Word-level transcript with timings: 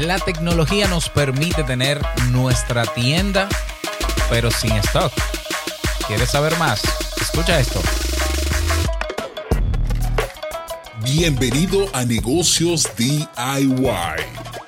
La 0.00 0.18
tecnología 0.18 0.88
nos 0.88 1.10
permite 1.10 1.62
tener 1.62 2.00
nuestra 2.30 2.86
tienda, 2.86 3.50
pero 4.30 4.50
sin 4.50 4.72
stock. 4.76 5.12
¿Quieres 6.06 6.30
saber 6.30 6.56
más? 6.56 6.80
Escucha 7.20 7.60
esto. 7.60 7.82
Bienvenido 11.04 11.86
a 11.92 12.06
Negocios 12.06 12.88
DIY. 12.96 13.26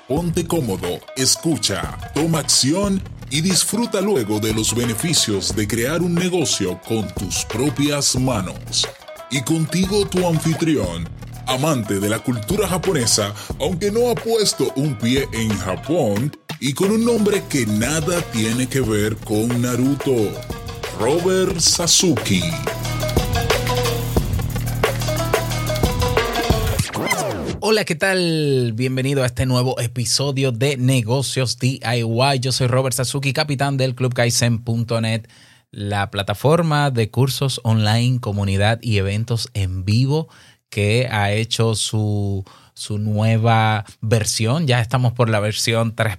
Ponte 0.06 0.46
cómodo, 0.46 1.00
escucha, 1.16 1.96
toma 2.14 2.40
acción 2.40 3.02
y 3.30 3.40
disfruta 3.40 4.02
luego 4.02 4.38
de 4.38 4.52
los 4.52 4.74
beneficios 4.74 5.56
de 5.56 5.66
crear 5.66 6.02
un 6.02 6.14
negocio 6.14 6.78
con 6.86 7.08
tus 7.14 7.46
propias 7.46 8.16
manos. 8.16 8.86
Y 9.30 9.40
contigo 9.40 10.06
tu 10.06 10.28
anfitrión, 10.28 11.08
amante 11.46 12.00
de 12.00 12.08
la 12.08 12.18
cultura 12.18 12.68
japonesa, 12.68 13.34
aunque 13.60 13.90
no 13.90 14.10
ha 14.10 14.14
puesto 14.14 14.72
un 14.76 14.96
pie 14.96 15.28
en 15.32 15.50
Japón, 15.58 16.36
y 16.60 16.72
con 16.74 16.90
un 16.90 17.04
nombre 17.04 17.42
que 17.48 17.66
nada 17.66 18.20
tiene 18.32 18.68
que 18.68 18.80
ver 18.80 19.16
con 19.16 19.60
Naruto, 19.60 20.14
Robert 21.00 21.58
Sasuke. 21.58 22.42
Hola, 27.64 27.84
¿qué 27.84 27.94
tal? 27.94 28.72
Bienvenido 28.74 29.22
a 29.22 29.26
este 29.26 29.46
nuevo 29.46 29.78
episodio 29.80 30.52
de 30.52 30.76
Negocios 30.76 31.58
DIY. 31.58 32.40
Yo 32.40 32.52
soy 32.52 32.66
Robert 32.66 32.94
Sasuki, 32.94 33.32
capitán 33.32 33.76
del 33.76 33.94
clubkaizen.net, 33.94 35.28
la 35.70 36.10
plataforma 36.10 36.90
de 36.90 37.10
cursos 37.10 37.60
online, 37.64 38.20
comunidad 38.20 38.78
y 38.82 38.98
eventos 38.98 39.48
en 39.54 39.84
vivo 39.84 40.28
que 40.72 41.06
ha 41.10 41.30
hecho 41.32 41.74
su, 41.74 42.46
su 42.72 42.96
nueva 42.96 43.84
versión. 44.00 44.66
Ya 44.66 44.80
estamos 44.80 45.12
por 45.12 45.28
la 45.28 45.38
versión 45.38 45.94
3. 45.94 46.16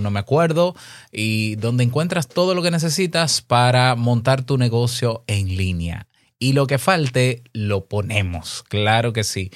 no 0.00 0.10
me 0.12 0.20
acuerdo. 0.20 0.76
Y 1.10 1.56
donde 1.56 1.82
encuentras 1.82 2.28
todo 2.28 2.54
lo 2.54 2.62
que 2.62 2.70
necesitas 2.70 3.42
para 3.42 3.96
montar 3.96 4.44
tu 4.44 4.56
negocio 4.56 5.24
en 5.26 5.56
línea. 5.56 6.06
Y 6.38 6.52
lo 6.52 6.68
que 6.68 6.78
falte, 6.78 7.42
lo 7.52 7.86
ponemos. 7.86 8.62
Claro 8.68 9.12
que 9.12 9.24
sí. 9.24 9.50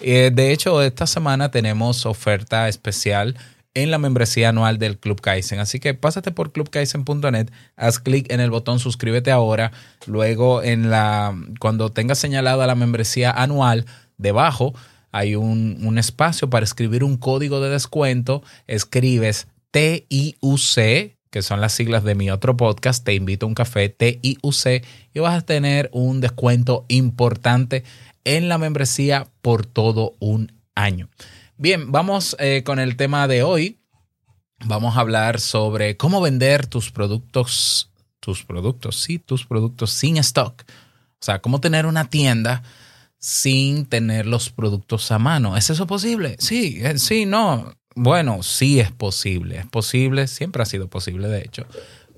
Eh, 0.00 0.30
de 0.32 0.52
hecho, 0.52 0.80
esta 0.80 1.08
semana 1.08 1.50
tenemos 1.50 2.06
oferta 2.06 2.68
especial 2.68 3.36
en 3.82 3.90
la 3.92 3.98
membresía 3.98 4.48
anual 4.48 4.78
del 4.78 4.98
Club 4.98 5.20
Kaizen. 5.20 5.60
Así 5.60 5.78
que 5.78 5.94
pásate 5.94 6.32
por 6.32 6.52
clubkaizen.net, 6.52 7.50
haz 7.76 7.98
clic 8.00 8.30
en 8.32 8.40
el 8.40 8.50
botón 8.50 8.80
suscríbete 8.80 9.30
ahora, 9.30 9.70
luego 10.06 10.62
en 10.62 10.90
la 10.90 11.36
cuando 11.60 11.90
tengas 11.90 12.18
señalada 12.18 12.66
la 12.66 12.74
membresía 12.74 13.30
anual, 13.30 13.86
debajo 14.16 14.74
hay 15.12 15.36
un, 15.36 15.96
espacio 15.98 16.50
para 16.50 16.64
escribir 16.64 17.04
un 17.04 17.16
código 17.16 17.60
de 17.60 17.70
descuento, 17.70 18.42
escribes 18.66 19.46
TIUC, 19.70 21.16
que 21.30 21.42
son 21.42 21.60
las 21.60 21.72
siglas 21.72 22.04
de 22.04 22.14
mi 22.14 22.30
otro 22.30 22.56
podcast, 22.56 23.04
Te 23.04 23.14
invito 23.14 23.46
a 23.46 23.48
un 23.48 23.54
café, 23.54 23.88
TIUC, 23.88 24.84
y 25.14 25.20
vas 25.20 25.38
a 25.38 25.46
tener 25.46 25.88
un 25.92 26.20
descuento 26.20 26.84
importante 26.88 27.84
en 28.24 28.48
la 28.48 28.58
membresía 28.58 29.28
por 29.40 29.66
todo 29.66 30.14
un 30.18 30.52
año. 30.74 31.08
Bien, 31.60 31.90
vamos 31.90 32.36
eh, 32.38 32.62
con 32.64 32.78
el 32.78 32.94
tema 32.94 33.26
de 33.26 33.42
hoy. 33.42 33.80
Vamos 34.66 34.96
a 34.96 35.00
hablar 35.00 35.40
sobre 35.40 35.96
cómo 35.96 36.20
vender 36.20 36.68
tus 36.68 36.92
productos, 36.92 37.90
tus 38.20 38.44
productos, 38.44 38.94
sí, 38.94 39.18
tus 39.18 39.44
productos 39.44 39.90
sin 39.90 40.18
stock. 40.18 40.62
O 40.68 41.18
sea, 41.18 41.40
cómo 41.40 41.60
tener 41.60 41.84
una 41.86 42.08
tienda 42.08 42.62
sin 43.18 43.86
tener 43.86 44.24
los 44.26 44.50
productos 44.50 45.10
a 45.10 45.18
mano. 45.18 45.56
¿Es 45.56 45.68
eso 45.68 45.88
posible? 45.88 46.36
Sí, 46.38 46.78
eh, 46.80 46.96
sí, 46.96 47.26
no. 47.26 47.74
Bueno, 47.96 48.44
sí 48.44 48.78
es 48.78 48.92
posible. 48.92 49.58
Es 49.58 49.66
posible, 49.66 50.28
siempre 50.28 50.62
ha 50.62 50.66
sido 50.66 50.86
posible, 50.86 51.26
de 51.26 51.40
hecho. 51.40 51.66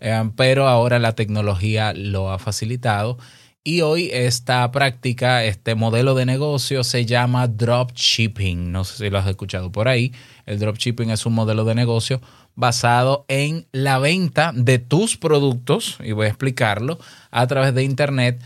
Eh, 0.02 0.30
pero 0.36 0.68
ahora 0.68 0.98
la 0.98 1.14
tecnología 1.14 1.94
lo 1.94 2.30
ha 2.30 2.38
facilitado 2.38 3.16
y 3.62 3.82
hoy 3.82 4.10
esta 4.12 4.70
práctica, 4.70 5.44
este 5.44 5.74
modelo 5.74 6.14
de 6.14 6.26
negocio 6.26 6.82
se 6.82 7.04
llama 7.04 7.46
dropshipping. 7.46 8.72
No 8.72 8.84
sé 8.84 8.96
si 9.04 9.10
lo 9.10 9.18
has 9.18 9.26
escuchado 9.26 9.70
por 9.70 9.88
ahí. 9.88 10.12
El 10.46 10.58
dropshipping 10.58 11.10
es 11.10 11.26
un 11.26 11.34
modelo 11.34 11.64
de 11.64 11.74
negocio 11.74 12.20
basado 12.54 13.24
en 13.28 13.66
la 13.72 13.98
venta 13.98 14.52
de 14.54 14.78
tus 14.78 15.16
productos, 15.16 15.98
y 16.02 16.12
voy 16.12 16.26
a 16.26 16.30
explicarlo, 16.30 16.98
a 17.30 17.46
través 17.46 17.74
de 17.74 17.84
Internet 17.84 18.42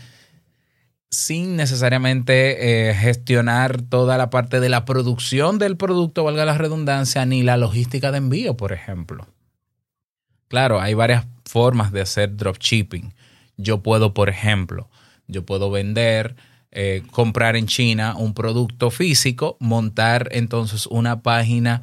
sin 1.09 1.55
necesariamente 1.55 2.89
eh, 2.89 2.93
gestionar 2.93 3.81
toda 3.81 4.17
la 4.17 4.29
parte 4.29 4.59
de 4.59 4.67
la 4.67 4.83
producción 4.83 5.59
del 5.59 5.77
producto, 5.77 6.25
valga 6.25 6.43
la 6.43 6.57
redundancia, 6.57 7.25
ni 7.25 7.41
la 7.41 7.55
logística 7.55 8.11
de 8.11 8.17
envío, 8.17 8.57
por 8.57 8.73
ejemplo. 8.73 9.27
Claro, 10.49 10.81
hay 10.81 10.93
varias 10.93 11.25
formas 11.45 11.91
de 11.91 12.01
hacer 12.01 12.35
dropshipping. 12.35 13.13
Yo 13.57 13.81
puedo, 13.81 14.13
por 14.13 14.29
ejemplo, 14.29 14.89
yo 15.27 15.45
puedo 15.45 15.71
vender, 15.71 16.35
eh, 16.71 17.03
comprar 17.11 17.55
en 17.55 17.67
China 17.67 18.15
un 18.17 18.33
producto 18.33 18.91
físico, 18.91 19.57
montar 19.59 20.27
entonces 20.31 20.87
una 20.87 21.21
página, 21.21 21.81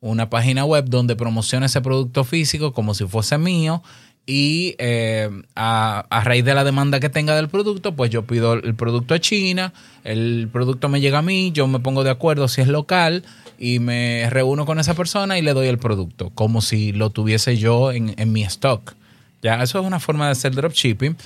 una 0.00 0.28
página 0.28 0.64
web 0.64 0.84
donde 0.86 1.16
promocione 1.16 1.66
ese 1.66 1.80
producto 1.80 2.24
físico 2.24 2.72
como 2.72 2.94
si 2.94 3.06
fuese 3.06 3.38
mío 3.38 3.82
y 4.26 4.74
eh, 4.78 5.30
a, 5.54 6.06
a, 6.08 6.24
raíz 6.24 6.44
de 6.44 6.54
la 6.54 6.64
demanda 6.64 6.98
que 7.00 7.10
tenga 7.10 7.36
del 7.36 7.48
producto, 7.48 7.94
pues 7.94 8.10
yo 8.10 8.26
pido 8.26 8.54
el 8.54 8.74
producto 8.74 9.14
a 9.14 9.18
China, 9.18 9.72
el 10.02 10.48
producto 10.52 10.88
me 10.88 11.00
llega 11.00 11.18
a 11.18 11.22
mí, 11.22 11.52
yo 11.52 11.66
me 11.66 11.80
pongo 11.80 12.04
de 12.04 12.10
acuerdo 12.10 12.48
si 12.48 12.62
es 12.62 12.68
local 12.68 13.24
y 13.58 13.78
me 13.78 14.28
reúno 14.30 14.66
con 14.66 14.78
esa 14.78 14.94
persona 14.94 15.38
y 15.38 15.42
le 15.42 15.52
doy 15.52 15.68
el 15.68 15.78
producto, 15.78 16.30
como 16.30 16.62
si 16.62 16.92
lo 16.92 17.10
tuviese 17.10 17.58
yo 17.58 17.92
en, 17.92 18.14
en 18.18 18.32
mi 18.32 18.42
stock. 18.44 18.94
Ya, 19.42 19.62
eso 19.62 19.78
es 19.78 19.86
una 19.86 20.00
forma 20.00 20.26
de 20.26 20.32
hacer 20.32 20.54
dropshipping. 20.54 21.16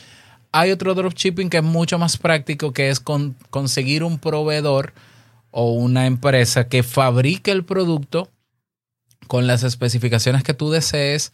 Hay 0.53 0.70
otro 0.70 0.94
dropshipping 0.94 1.50
que 1.50 1.59
es 1.59 1.62
mucho 1.62 1.98
más 1.98 2.16
práctico, 2.16 2.72
que 2.72 2.91
es 2.91 3.00
con, 3.00 3.36
conseguir 3.50 4.03
un 4.03 4.19
proveedor 4.19 4.94
o 5.50 5.72
una 5.72 6.06
empresa 6.06 6.69
que 6.69 6.82
fabrique 6.82 7.50
el 7.50 7.64
producto 7.64 8.31
con 9.26 9.47
las 9.47 9.62
especificaciones 9.62 10.42
que 10.42 10.54
tú 10.54 10.70
desees 10.70 11.32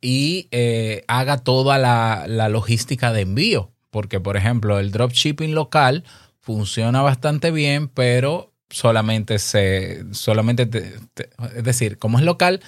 y 0.00 0.48
eh, 0.50 1.04
haga 1.08 1.38
toda 1.38 1.78
la, 1.78 2.48
logística 2.48 3.12
de 3.12 3.22
envío. 3.22 3.72
Porque, 3.90 4.20
por 4.20 4.36
ejemplo, 4.36 4.78
el 4.78 4.90
dropshipping 4.90 5.54
local 5.54 6.04
funciona 6.40 7.00
bastante 7.02 7.50
bien, 7.50 7.88
pero 7.88 8.52
solamente 8.68 9.38
se. 9.38 10.04
solamente 10.12 10.68
es 11.56 11.64
decir, 11.64 11.98
como 11.98 12.18
es 12.18 12.24
local, 12.24 12.60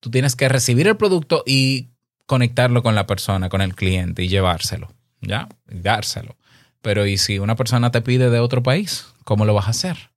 tú 0.00 0.10
tienes 0.10 0.36
que 0.36 0.48
recibir 0.48 0.86
el 0.86 0.96
producto 0.96 1.42
y 1.44 1.88
conectarlo 2.26 2.82
con 2.82 2.94
la 2.94 3.06
persona, 3.06 3.48
con 3.48 3.62
el 3.62 3.74
cliente 3.74 4.22
y 4.22 4.28
llevárselo. 4.28 4.92
¿Ya? 5.24 5.48
Dárselo. 5.66 6.36
Pero 6.82 7.06
¿y 7.06 7.18
si 7.18 7.38
una 7.38 7.56
persona 7.56 7.90
te 7.90 8.02
pide 8.02 8.30
de 8.30 8.40
otro 8.40 8.62
país? 8.62 9.06
¿Cómo 9.24 9.44
lo 9.44 9.54
vas 9.54 9.66
a 9.66 9.70
hacer? 9.70 10.10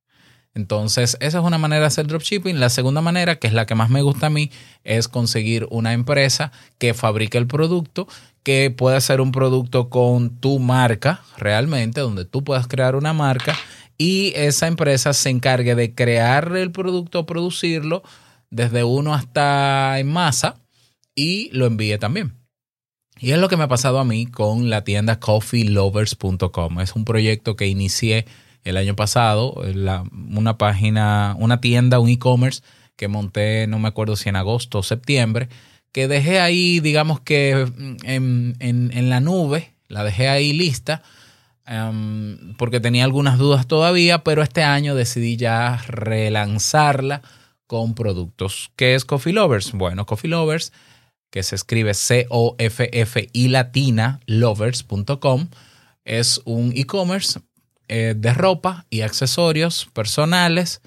Entonces, 0.54 1.16
esa 1.20 1.38
es 1.38 1.44
una 1.44 1.58
manera 1.58 1.82
de 1.82 1.86
hacer 1.86 2.06
dropshipping. 2.06 2.58
La 2.58 2.68
segunda 2.68 3.00
manera, 3.00 3.36
que 3.36 3.46
es 3.46 3.52
la 3.52 3.64
que 3.66 3.74
más 3.74 3.90
me 3.90 4.02
gusta 4.02 4.26
a 4.26 4.30
mí, 4.30 4.50
es 4.82 5.08
conseguir 5.08 5.66
una 5.70 5.92
empresa 5.92 6.52
que 6.78 6.94
fabrique 6.94 7.38
el 7.38 7.46
producto, 7.46 8.08
que 8.42 8.70
pueda 8.70 9.00
ser 9.00 9.20
un 9.20 9.30
producto 9.30 9.88
con 9.88 10.40
tu 10.40 10.58
marca 10.58 11.22
realmente, 11.36 12.00
donde 12.00 12.24
tú 12.24 12.42
puedas 12.42 12.66
crear 12.66 12.96
una 12.96 13.12
marca 13.12 13.56
y 13.98 14.32
esa 14.36 14.68
empresa 14.68 15.12
se 15.12 15.28
encargue 15.28 15.74
de 15.74 15.94
crear 15.94 16.56
el 16.56 16.70
producto, 16.70 17.26
producirlo 17.26 18.02
desde 18.50 18.84
uno 18.84 19.12
hasta 19.12 19.98
en 19.98 20.08
masa 20.08 20.60
y 21.14 21.50
lo 21.52 21.66
envíe 21.66 21.98
también. 21.98 22.37
Y 23.20 23.32
es 23.32 23.38
lo 23.38 23.48
que 23.48 23.56
me 23.56 23.64
ha 23.64 23.68
pasado 23.68 23.98
a 23.98 24.04
mí 24.04 24.26
con 24.26 24.70
la 24.70 24.84
tienda 24.84 25.18
coffeelovers.com. 25.18 26.80
Es 26.80 26.94
un 26.94 27.04
proyecto 27.04 27.56
que 27.56 27.66
inicié 27.66 28.26
el 28.64 28.76
año 28.76 28.94
pasado, 28.94 29.54
una 29.54 30.58
página, 30.58 31.34
una 31.38 31.60
tienda, 31.60 31.98
un 31.98 32.08
e-commerce 32.08 32.62
que 32.96 33.08
monté, 33.08 33.66
no 33.66 33.78
me 33.78 33.88
acuerdo 33.88 34.16
si 34.16 34.28
en 34.28 34.36
agosto 34.36 34.80
o 34.80 34.82
septiembre, 34.82 35.48
que 35.92 36.08
dejé 36.08 36.40
ahí, 36.40 36.80
digamos 36.80 37.20
que 37.20 37.66
en, 38.04 38.56
en, 38.58 39.10
la 39.10 39.20
nube, 39.20 39.72
la 39.88 40.04
dejé 40.04 40.28
ahí 40.28 40.52
lista, 40.52 41.02
em, 41.64 42.54
porque 42.56 42.80
tenía 42.80 43.04
algunas 43.04 43.38
dudas 43.38 43.66
todavía, 43.66 44.24
pero 44.24 44.42
este 44.42 44.62
año 44.62 44.94
decidí 44.94 45.36
ya 45.36 45.82
relanzarla 45.86 47.22
con 47.66 47.94
productos. 47.94 48.70
¿Qué 48.76 48.94
es 48.94 49.04
Coffee 49.04 49.32
Lovers? 49.32 49.72
Bueno, 49.72 50.04
Coffee 50.04 50.30
Lovers 50.30 50.72
que 51.30 51.42
se 51.42 51.54
escribe 51.54 51.94
C-O-F-F 51.94 53.28
y 53.32 53.48
latina 53.48 54.20
lovers.com. 54.26 55.48
Es 56.04 56.40
un 56.44 56.72
e-commerce 56.74 57.40
eh, 57.88 58.14
de 58.16 58.32
ropa 58.32 58.86
y 58.90 59.02
accesorios 59.02 59.88
personales, 59.92 60.80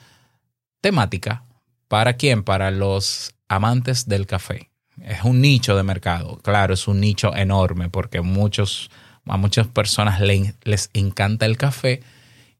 temática. 0.82 1.44
¿Para 1.88 2.14
quién? 2.14 2.44
Para 2.44 2.72
los 2.72 3.34
amantes 3.48 4.08
del 4.08 4.26
café. 4.26 4.72
Es 5.04 5.24
un 5.24 5.42
nicho 5.42 5.76
de 5.76 5.84
mercado. 5.84 6.38
Claro, 6.44 6.74
es 6.74 6.88
un 6.88 7.00
nicho 7.00 7.36
enorme 7.36 7.90
porque 7.90 8.22
muchos, 8.22 8.90
a 9.26 9.38
muchas 9.38 9.68
personas 9.68 10.22
les 10.22 10.90
encanta 10.94 11.46
el 11.46 11.58
café. 11.58 12.02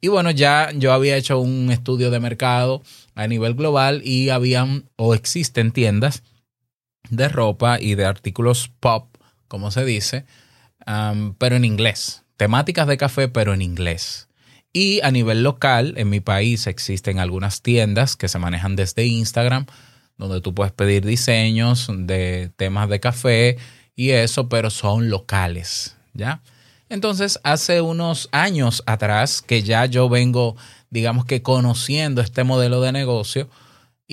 Y 0.02 0.08
bueno, 0.08 0.32
ya 0.32 0.72
yo 0.74 0.94
había 0.94 1.16
hecho 1.16 1.40
un 1.40 1.72
estudio 1.72 2.10
de 2.10 2.20
mercado 2.20 2.82
a 3.14 3.28
nivel 3.28 3.54
global 3.54 4.02
y 4.04 4.30
habían 4.30 4.86
o 4.96 5.14
existen 5.14 5.72
tiendas 5.72 6.24
de 7.12 7.30
ropa 7.30 7.80
y 7.80 7.94
de 7.94 8.06
artículos 8.06 8.72
pop, 8.80 9.16
como 9.48 9.70
se 9.70 9.86
dice, 9.86 10.26
pero 11.38 11.56
en 11.56 11.66
inglés. 11.66 12.24
Temáticas 12.38 12.88
de 12.88 12.98
café, 12.98 13.28
pero 13.28 13.54
en 13.54 13.62
inglés. 13.62 14.28
Y 14.74 15.02
a 15.02 15.12
nivel 15.12 15.44
local, 15.44 15.94
en 15.98 16.10
mi 16.10 16.22
país 16.22 16.66
existen 16.66 17.20
algunas 17.20 17.62
tiendas 17.62 18.16
que 18.16 18.30
se 18.30 18.40
manejan 18.40 18.76
desde 18.76 19.06
Instagram, 19.06 19.66
donde 20.18 20.42
tú 20.42 20.56
puedes 20.56 20.72
pedir 20.72 21.06
diseños 21.06 21.88
de 21.92 22.52
temas 22.56 22.90
de 22.90 23.00
café 23.00 23.58
y 23.96 24.12
eso, 24.12 24.48
pero 24.48 24.70
son 24.70 25.10
locales, 25.10 25.98
¿ya? 26.14 26.42
Entonces, 26.88 27.40
hace 27.44 27.82
unos 27.82 28.30
años 28.32 28.84
atrás 28.86 29.42
que 29.42 29.64
ya 29.64 29.86
yo 29.86 30.10
vengo, 30.10 30.56
digamos 30.90 31.26
que 31.26 31.42
conociendo 31.42 32.22
este 32.22 32.44
modelo 32.44 32.82
de 32.82 32.92
negocio 32.92 33.50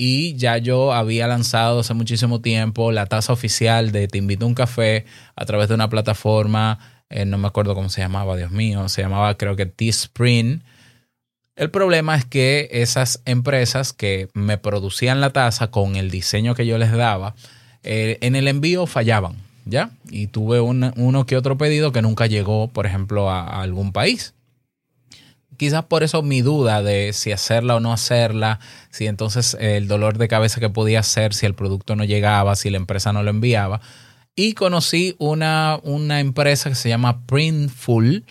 y 0.00 0.36
ya 0.36 0.58
yo 0.58 0.92
había 0.92 1.26
lanzado 1.26 1.80
hace 1.80 1.92
muchísimo 1.92 2.40
tiempo 2.40 2.92
la 2.92 3.06
tasa 3.06 3.32
oficial 3.32 3.90
de 3.90 4.06
Te 4.06 4.18
invito 4.18 4.44
a 4.44 4.48
un 4.48 4.54
café 4.54 5.06
a 5.34 5.44
través 5.44 5.68
de 5.68 5.74
una 5.74 5.88
plataforma 5.88 6.78
eh, 7.10 7.24
no 7.24 7.38
me 7.38 7.48
acuerdo 7.48 7.74
cómo 7.74 7.88
se 7.88 8.00
llamaba, 8.00 8.36
Dios 8.36 8.50
mío, 8.50 8.88
se 8.88 9.02
llamaba 9.02 9.36
creo 9.36 9.56
que 9.56 9.66
Teespring. 9.66 10.62
El 11.56 11.70
problema 11.70 12.14
es 12.16 12.24
que 12.24 12.68
esas 12.70 13.22
empresas 13.24 13.92
que 13.92 14.28
me 14.34 14.58
producían 14.58 15.20
la 15.20 15.30
taza 15.30 15.70
con 15.70 15.96
el 15.96 16.10
diseño 16.10 16.54
que 16.54 16.66
yo 16.66 16.78
les 16.78 16.92
daba, 16.92 17.34
eh, 17.82 18.18
en 18.20 18.36
el 18.36 18.46
envío 18.46 18.86
fallaban, 18.86 19.36
¿ya? 19.64 19.90
Y 20.10 20.28
tuve 20.28 20.60
uno 20.60 21.26
que 21.26 21.36
otro 21.36 21.58
pedido 21.58 21.90
que 21.90 22.02
nunca 22.02 22.26
llegó, 22.26 22.68
por 22.68 22.86
ejemplo, 22.86 23.30
a, 23.30 23.60
algún 23.60 23.92
país. 23.92 24.34
Quizás 25.58 25.84
por 25.84 26.04
eso 26.04 26.22
mi 26.22 26.40
duda 26.40 26.82
de 26.82 27.12
si 27.12 27.32
hacerla 27.32 27.74
o 27.74 27.80
no 27.80 27.92
hacerla, 27.92 28.60
si 28.90 29.06
entonces 29.06 29.56
el 29.60 29.88
dolor 29.88 30.16
de 30.16 30.28
cabeza 30.28 30.60
que 30.60 30.70
podía 30.70 31.00
hacer, 31.00 31.34
si 31.34 31.46
el 31.46 31.54
producto 31.54 31.96
no 31.96 32.04
llegaba, 32.04 32.54
si 32.54 32.70
la 32.70 32.76
empresa 32.76 33.12
no 33.12 33.24
lo 33.24 33.30
enviaba. 33.30 33.80
Y 34.36 34.54
conocí 34.54 35.16
una, 35.18 35.80
una 35.82 36.20
empresa 36.20 36.68
que 36.70 36.76
se 36.76 36.88
llama 36.88 37.26
Printful, 37.26 38.24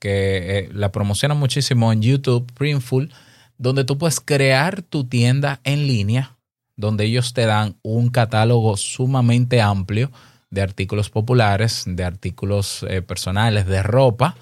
que 0.00 0.58
eh, 0.58 0.68
la 0.72 0.90
promociona 0.90 1.36
muchísimo 1.36 1.92
en 1.92 2.02
YouTube, 2.02 2.52
Printful, 2.52 3.12
donde 3.58 3.84
tú 3.84 3.96
puedes 3.96 4.18
crear 4.18 4.82
tu 4.82 5.04
tienda 5.04 5.60
en 5.62 5.86
línea, 5.86 6.36
donde 6.76 7.04
ellos 7.04 7.32
te 7.32 7.46
dan 7.46 7.76
un 7.82 8.10
catálogo 8.10 8.76
sumamente 8.76 9.60
amplio 9.60 10.10
de 10.50 10.62
artículos 10.62 11.10
populares, 11.10 11.84
de 11.86 12.02
artículos 12.02 12.84
eh, 12.88 13.02
personales, 13.02 13.66
de 13.66 13.84
ropa, 13.84 14.34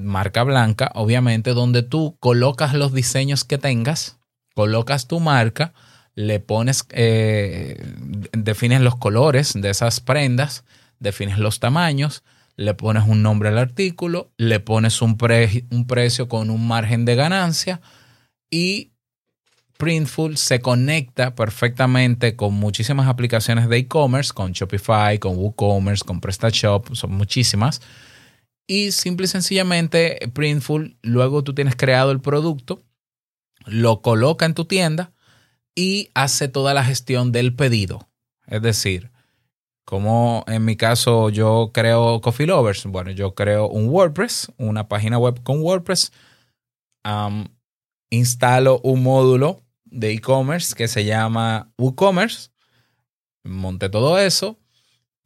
marca 0.00 0.42
blanca, 0.42 0.90
obviamente, 0.94 1.54
donde 1.54 1.82
tú 1.82 2.16
colocas 2.20 2.74
los 2.74 2.92
diseños 2.92 3.44
que 3.44 3.58
tengas, 3.58 4.18
colocas 4.54 5.06
tu 5.06 5.20
marca, 5.20 5.72
le 6.14 6.40
pones, 6.40 6.84
eh, 6.90 7.82
defines 8.32 8.80
los 8.80 8.96
colores 8.96 9.52
de 9.54 9.70
esas 9.70 10.00
prendas, 10.00 10.64
defines 10.98 11.38
los 11.38 11.60
tamaños, 11.60 12.22
le 12.56 12.74
pones 12.74 13.04
un 13.06 13.22
nombre 13.22 13.48
al 13.48 13.58
artículo, 13.58 14.30
le 14.36 14.60
pones 14.60 15.00
un, 15.02 15.16
un 15.70 15.86
precio 15.86 16.28
con 16.28 16.50
un 16.50 16.68
margen 16.68 17.04
de 17.04 17.14
ganancia 17.14 17.80
y 18.50 18.90
Printful 19.80 20.36
se 20.36 20.60
conecta 20.60 21.34
perfectamente 21.34 22.36
con 22.36 22.52
muchísimas 22.52 23.08
aplicaciones 23.08 23.66
de 23.70 23.78
e-commerce, 23.78 24.30
con 24.34 24.52
Shopify, 24.52 25.18
con 25.18 25.38
WooCommerce, 25.38 26.04
con 26.04 26.20
PrestaShop, 26.20 26.94
son 26.94 27.12
muchísimas. 27.12 27.80
Y 28.70 28.92
simple 28.92 29.24
y 29.24 29.28
sencillamente, 29.28 30.30
Printful, 30.32 30.96
luego 31.02 31.42
tú 31.42 31.56
tienes 31.56 31.74
creado 31.74 32.12
el 32.12 32.20
producto, 32.20 32.80
lo 33.66 34.00
coloca 34.00 34.46
en 34.46 34.54
tu 34.54 34.64
tienda, 34.64 35.10
y 35.74 36.10
hace 36.14 36.46
toda 36.46 36.72
la 36.72 36.84
gestión 36.84 37.32
del 37.32 37.56
pedido. 37.56 38.08
Es 38.46 38.62
decir, 38.62 39.10
como 39.84 40.44
en 40.46 40.64
mi 40.64 40.76
caso 40.76 41.30
yo 41.30 41.72
creo 41.74 42.20
Coffee 42.20 42.46
Lovers, 42.46 42.84
bueno, 42.84 43.10
yo 43.10 43.34
creo 43.34 43.66
un 43.66 43.88
WordPress, 43.88 44.52
una 44.56 44.86
página 44.86 45.18
web 45.18 45.42
con 45.42 45.60
WordPress, 45.62 46.12
instalo 48.08 48.80
un 48.84 49.02
módulo 49.02 49.64
de 49.84 50.12
e-commerce 50.12 50.76
que 50.76 50.86
se 50.86 51.04
llama 51.04 51.72
WooCommerce, 51.76 52.50
monté 53.42 53.88
todo 53.88 54.16
eso, 54.20 54.59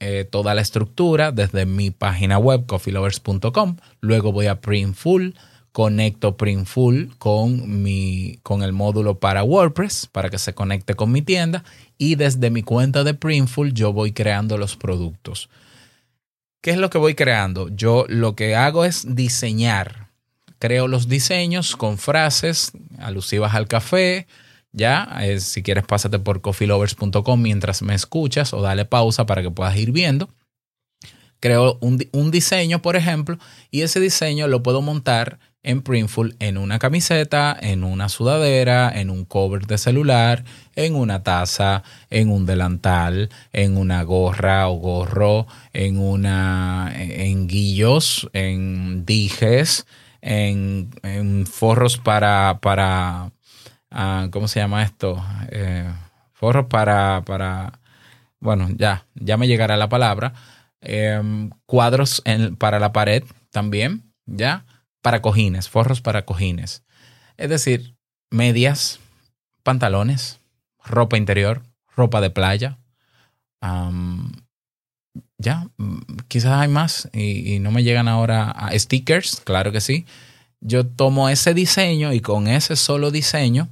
eh, 0.01 0.25
toda 0.25 0.55
la 0.55 0.63
estructura 0.63 1.33
desde 1.33 1.67
mi 1.67 1.91
página 1.91 2.39
web 2.39 2.67
coffeelovers.com, 2.67 3.77
luego 4.01 4.33
voy 4.33 4.47
a 4.47 4.61
Printful, 4.61 5.35
conecto 5.73 6.37
Printful 6.37 7.15
con, 7.19 7.83
mi, 7.83 8.39
con 8.43 8.63
el 8.63 8.73
módulo 8.73 9.19
para 9.19 9.43
WordPress 9.43 10.07
para 10.07 10.31
que 10.31 10.39
se 10.39 10.55
conecte 10.55 10.95
con 10.95 11.11
mi 11.11 11.23
tienda 11.23 11.65
y 11.99 12.15
desde 12.15 12.51
mi 12.51 12.63
cuenta 12.63 13.05
de 13.05 13.15
Printful 13.15 13.73
yo 13.73 13.93
voy 13.93 14.13
creando 14.13 14.59
los 14.59 14.77
productos. 14.77 15.49
¿Qué 16.61 16.71
es 16.71 16.79
lo 16.79 16.91
que 16.91 16.99
voy 16.99 17.15
creando? 17.15 17.69
Yo 17.69 18.07
lo 18.09 18.35
que 18.37 18.57
hago 18.57 18.85
es 18.85 19.15
diseñar. 19.15 20.09
Creo 20.59 20.89
los 20.89 21.09
diseños 21.09 21.77
con 21.77 21.99
frases 21.99 22.73
alusivas 22.99 23.55
al 23.55 23.69
café. 23.69 24.27
Ya, 24.77 25.09
si 25.39 25.63
quieres 25.63 25.85
pásate 25.85 26.19
por 26.19 26.41
coffeelovers.com 26.41 27.41
mientras 27.41 27.81
me 27.83 27.95
escuchas 27.95 28.53
o 28.53 28.61
dale 28.61 28.85
pausa 28.85 29.25
para 29.25 29.41
que 29.41 29.51
puedas 29.51 29.77
ir 29.77 29.93
viendo. 29.93 30.29
Creo 31.39 31.79
un, 31.81 32.05
un, 32.13 32.31
diseño, 32.33 32.83
por 32.83 32.97
ejemplo, 32.97 33.39
y 33.71 33.83
ese 33.83 34.01
diseño 34.01 34.49
lo 34.49 34.65
puedo 34.65 34.83
montar 34.83 35.39
en 35.63 35.83
Printful 35.83 36.37
en 36.41 36.59
una 36.59 36.79
camiseta, 36.79 37.57
en 37.61 37.85
una 37.85 38.09
sudadera, 38.09 38.93
en 38.95 39.11
un 39.11 39.25
cover 39.25 39.67
de 39.67 39.79
celular, 39.79 40.45
en 40.75 40.95
una 40.95 41.23
taza, 41.23 41.83
en 42.11 42.31
un 42.31 42.47
delantal, 42.47 43.31
en 43.53 43.77
una 43.77 44.03
gorra 44.03 44.69
o 44.69 44.75
gorro, 44.75 45.47
en 45.73 45.99
una 45.99 46.93
en 46.95 47.47
guillos, 47.47 48.29
en 48.33 49.05
dijes, 49.07 49.87
en, 50.21 51.47
forros 51.47 51.97
para 51.99 52.59
para 52.61 53.33
ah, 53.95 54.29
¿cómo 54.31 54.49
se 54.49 54.61
llama 54.61 54.83
esto? 54.83 55.25
Eh, 55.51 55.91
forros 56.35 56.67
para 56.67 57.23
para 57.25 57.81
bueno, 58.41 58.69
ya 58.77 59.07
ya 59.15 59.37
me 59.37 59.49
llegará 59.49 59.77
la 59.77 59.89
palabra. 59.89 60.35
Em, 60.81 61.51
cuadros 61.65 62.23
para 62.59 62.79
la 62.79 62.93
pared 62.93 63.25
también, 63.51 64.13
¿ya? 64.27 64.67
para 65.05 65.21
cojines, 65.21 65.69
forros 65.69 66.01
para 66.01 66.25
cojines. 66.25 66.83
Es 67.37 67.51
decir, 67.51 67.95
medias, 68.31 69.01
pantalones, 69.63 70.41
ropa 70.83 71.19
interior, 71.19 71.63
ropa 71.95 72.23
de 72.23 72.31
playa. 72.31 72.79
ya, 75.39 75.69
mm, 75.77 76.01
quizás 76.29 76.53
hay 76.53 76.69
más 76.69 77.11
y, 77.13 77.59
no 77.61 77.71
me 77.71 77.83
llegan 77.83 78.09
ahora 78.09 78.51
a 78.51 78.79
stickers, 78.79 79.43
claro 79.45 79.73
que 79.73 79.83
sí. 79.83 80.07
Yo 80.61 80.87
tomo 80.87 81.29
ese 81.29 81.53
diseño 81.53 82.15
y 82.15 82.21
con 82.21 82.49
ese 82.49 82.75
solo 82.77 83.11
diseño 83.11 83.69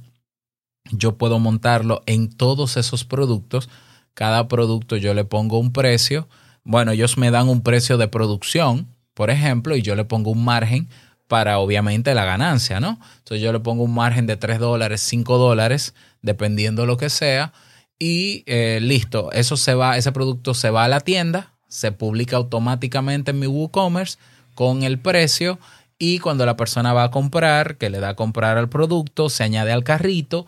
yo 0.97 1.17
puedo 1.17 1.39
montarlo 1.39 2.01
en 2.05 2.29
todos 2.29 2.77
esos 2.77 3.03
productos. 3.03 3.69
Cada 4.13 4.47
producto 4.47 4.95
yo 4.97 5.13
le 5.13 5.25
pongo 5.25 5.59
un 5.59 5.71
precio. 5.71 6.27
Bueno, 6.63 6.91
ellos 6.91 7.17
me 7.17 7.31
dan 7.31 7.49
un 7.49 7.61
precio 7.61 7.97
de 7.97 8.07
producción, 8.07 8.87
por 9.13 9.29
ejemplo, 9.29 9.75
y 9.75 9.81
yo 9.81 9.95
le 9.95 10.05
pongo 10.05 10.31
un 10.31 10.43
margen 10.43 10.89
para 11.27 11.59
obviamente 11.59 12.13
la 12.13 12.25
ganancia, 12.25 12.79
¿no? 12.79 12.99
Entonces 13.17 13.41
yo 13.41 13.51
le 13.51 13.59
pongo 13.59 13.83
un 13.83 13.93
margen 13.93 14.27
de 14.27 14.37
3 14.37 14.59
dólares, 14.59 15.01
5 15.01 15.37
dólares, 15.37 15.93
dependiendo 16.21 16.85
lo 16.85 16.97
que 16.97 17.09
sea, 17.09 17.53
y 17.97 18.43
eh, 18.47 18.79
listo, 18.81 19.31
eso 19.31 19.57
se 19.57 19.73
va, 19.73 19.97
ese 19.97 20.11
producto 20.11 20.53
se 20.53 20.69
va 20.69 20.83
a 20.83 20.87
la 20.87 20.99
tienda, 20.99 21.53
se 21.67 21.91
publica 21.91 22.37
automáticamente 22.37 23.31
en 23.31 23.39
mi 23.39 23.47
WooCommerce 23.47 24.17
con 24.55 24.83
el 24.83 24.99
precio 24.99 25.59
y 25.97 26.19
cuando 26.19 26.45
la 26.45 26.57
persona 26.57 26.93
va 26.93 27.05
a 27.05 27.11
comprar, 27.11 27.77
que 27.77 27.89
le 27.89 27.99
da 27.99 28.09
a 28.09 28.15
comprar 28.15 28.57
al 28.57 28.69
producto, 28.69 29.29
se 29.29 29.43
añade 29.43 29.71
al 29.71 29.83
carrito. 29.83 30.45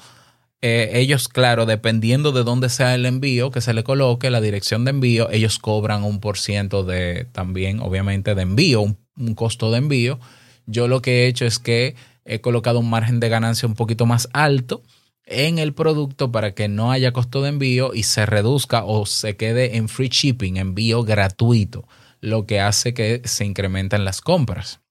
Eh, 0.67 1.00
ellos, 1.00 1.27
claro, 1.27 1.65
dependiendo 1.65 2.31
de 2.31 2.43
dónde 2.43 2.69
sea 2.69 2.95
el 2.95 3.05
envío 3.05 3.51
que 3.51 3.62
se 3.62 3.74
le 3.74 3.84
coloque, 3.84 4.31
la 4.31 4.41
dirección 4.41 4.84
de 4.84 4.91
envío, 4.91 5.29
ellos 5.29 5.60
cobran 5.60 6.03
un 6.03 6.19
por 6.19 6.38
ciento 6.38 6.84
de 6.84 7.27
también, 7.31 7.79
obviamente, 7.81 8.34
de 8.34 8.41
envío, 8.41 8.81
un 8.81 9.36
costo 9.36 9.69
de 9.72 9.77
envío 9.77 10.19
yo 10.65 10.88
lo 10.88 11.01
que 11.01 11.24
he 11.24 11.27
hecho 11.27 11.45
es 11.45 11.60
que 11.60 11.95
he 12.25 12.41
colocado 12.41 12.79
un 12.79 12.89
margen 12.89 13.19
de 13.19 13.29
ganancia 13.29 13.67
un 13.67 13.75
poquito 13.75 14.05
más 14.05 14.29
alto 14.34 14.84
en 15.25 15.60
el 15.60 15.74
producto 15.74 16.31
para 16.31 16.53
que 16.53 16.67
no 16.67 16.91
haya 16.91 17.13
costo 17.13 17.41
de 17.41 17.50
envío 17.50 17.93
y 17.93 18.03
se 18.03 18.25
reduzca 18.25 18.84
o 18.84 19.05
se 19.05 19.38
quede 19.38 19.77
en 19.77 19.89
free 19.89 20.10
shipping, 20.10 20.57
envío 20.57 21.03
gratuito, 21.03 21.88
lo 22.19 22.45
que 22.45 22.60
hace 22.60 22.93
que 22.93 23.22
se 23.25 23.45
incrementen 23.45 24.05
las 24.05 24.22
compras. 24.22 24.81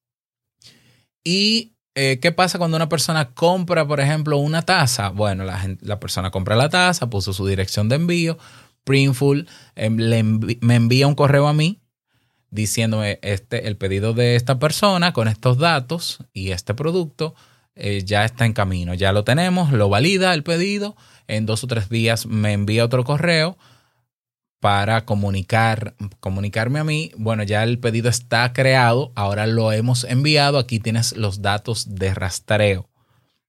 ¿Y 1.24 1.73
eh, 1.94 2.18
qué 2.20 2.32
pasa 2.32 2.58
cuando 2.58 2.76
una 2.76 2.88
persona 2.88 3.34
compra, 3.34 3.86
por 3.86 4.00
ejemplo, 4.00 4.36
una 4.38 4.62
taza? 4.62 5.10
Bueno, 5.10 5.44
la, 5.44 6.00
persona 6.00 6.30
compra 6.30 6.56
la 6.56 6.68
taza, 6.68 7.08
puso 7.08 7.32
su 7.32 7.46
dirección 7.46 7.88
de 7.88 7.96
envío, 7.96 8.38
Printful 8.84 9.48
em, 9.76 10.40
me 10.60 10.74
envía 10.74 11.06
un 11.06 11.14
correo 11.14 11.46
a 11.48 11.52
mí 11.52 11.80
diciéndome 12.50 13.18
este, 13.22 13.66
el 13.66 13.76
pedido 13.76 14.12
de 14.14 14.36
esta 14.36 14.58
persona 14.58 15.12
con 15.12 15.26
estos 15.26 15.58
datos 15.58 16.18
y 16.32 16.52
este 16.52 16.72
producto 16.74 17.34
eh, 17.74 18.02
ya 18.04 18.24
está 18.24 18.46
en 18.46 18.52
camino, 18.52 18.94
ya 18.94 19.12
lo 19.12 19.24
tenemos, 19.24 19.72
lo 19.72 19.88
valida 19.88 20.32
el 20.34 20.44
pedido, 20.44 20.96
en 21.26 21.46
dos 21.46 21.64
o 21.64 21.66
tres 21.66 21.88
días 21.88 22.26
me 22.26 22.52
envía 22.52 22.84
otro 22.84 23.02
correo 23.02 23.58
para 24.64 25.04
comunicar, 25.04 25.94
comunicarme 26.20 26.78
a 26.78 26.84
mí, 26.84 27.10
bueno, 27.18 27.42
ya 27.42 27.62
el 27.64 27.78
pedido 27.78 28.08
está 28.08 28.50
creado, 28.54 29.12
ahora 29.14 29.46
lo 29.46 29.72
hemos 29.72 30.04
enviado, 30.04 30.56
aquí 30.56 30.80
tienes 30.80 31.14
los 31.18 31.42
datos 31.42 31.96
de 31.96 32.14
rastreo, 32.14 32.88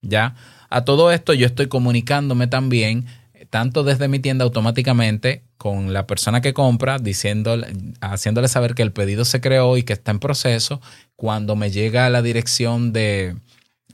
¿ya? 0.02 0.34
A 0.68 0.84
todo 0.84 1.10
esto 1.10 1.32
yo 1.32 1.46
estoy 1.46 1.68
comunicándome 1.68 2.48
también, 2.48 3.06
tanto 3.48 3.82
desde 3.82 4.08
mi 4.08 4.18
tienda 4.18 4.44
automáticamente 4.44 5.42
con 5.56 5.94
la 5.94 6.06
persona 6.06 6.42
que 6.42 6.52
compra, 6.52 6.98
diciéndole, 6.98 7.68
haciéndole 8.02 8.48
saber 8.48 8.74
que 8.74 8.82
el 8.82 8.92
pedido 8.92 9.24
se 9.24 9.40
creó 9.40 9.78
y 9.78 9.84
que 9.84 9.94
está 9.94 10.10
en 10.10 10.18
proceso, 10.18 10.82
cuando 11.16 11.56
me 11.56 11.70
llega 11.70 12.10
la 12.10 12.20
dirección 12.20 12.92
de, 12.92 13.36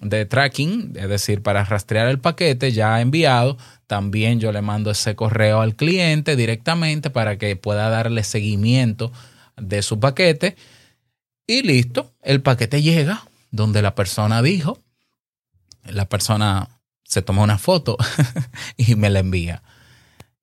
de 0.02 0.26
tracking, 0.26 0.92
es 0.96 1.08
decir, 1.08 1.42
para 1.42 1.64
rastrear 1.64 2.08
el 2.08 2.18
paquete 2.18 2.72
ya 2.72 3.00
enviado, 3.00 3.56
también 3.86 4.40
yo 4.40 4.52
le 4.52 4.60
mando 4.60 4.90
ese 4.90 5.14
correo 5.14 5.60
al 5.60 5.76
cliente 5.76 6.36
directamente 6.36 7.08
para 7.08 7.38
que 7.38 7.56
pueda 7.56 7.88
darle 7.88 8.24
seguimiento 8.24 9.12
de 9.56 9.82
su 9.82 10.00
paquete. 10.00 10.56
Y 11.46 11.62
listo, 11.62 12.12
el 12.22 12.42
paquete 12.42 12.82
llega 12.82 13.24
donde 13.50 13.80
la 13.80 13.94
persona 13.94 14.42
dijo, 14.42 14.78
la 15.84 16.08
persona 16.08 16.68
se 17.04 17.22
toma 17.22 17.42
una 17.42 17.58
foto 17.58 17.96
y 18.76 18.96
me 18.96 19.10
la 19.10 19.20
envía. 19.20 19.62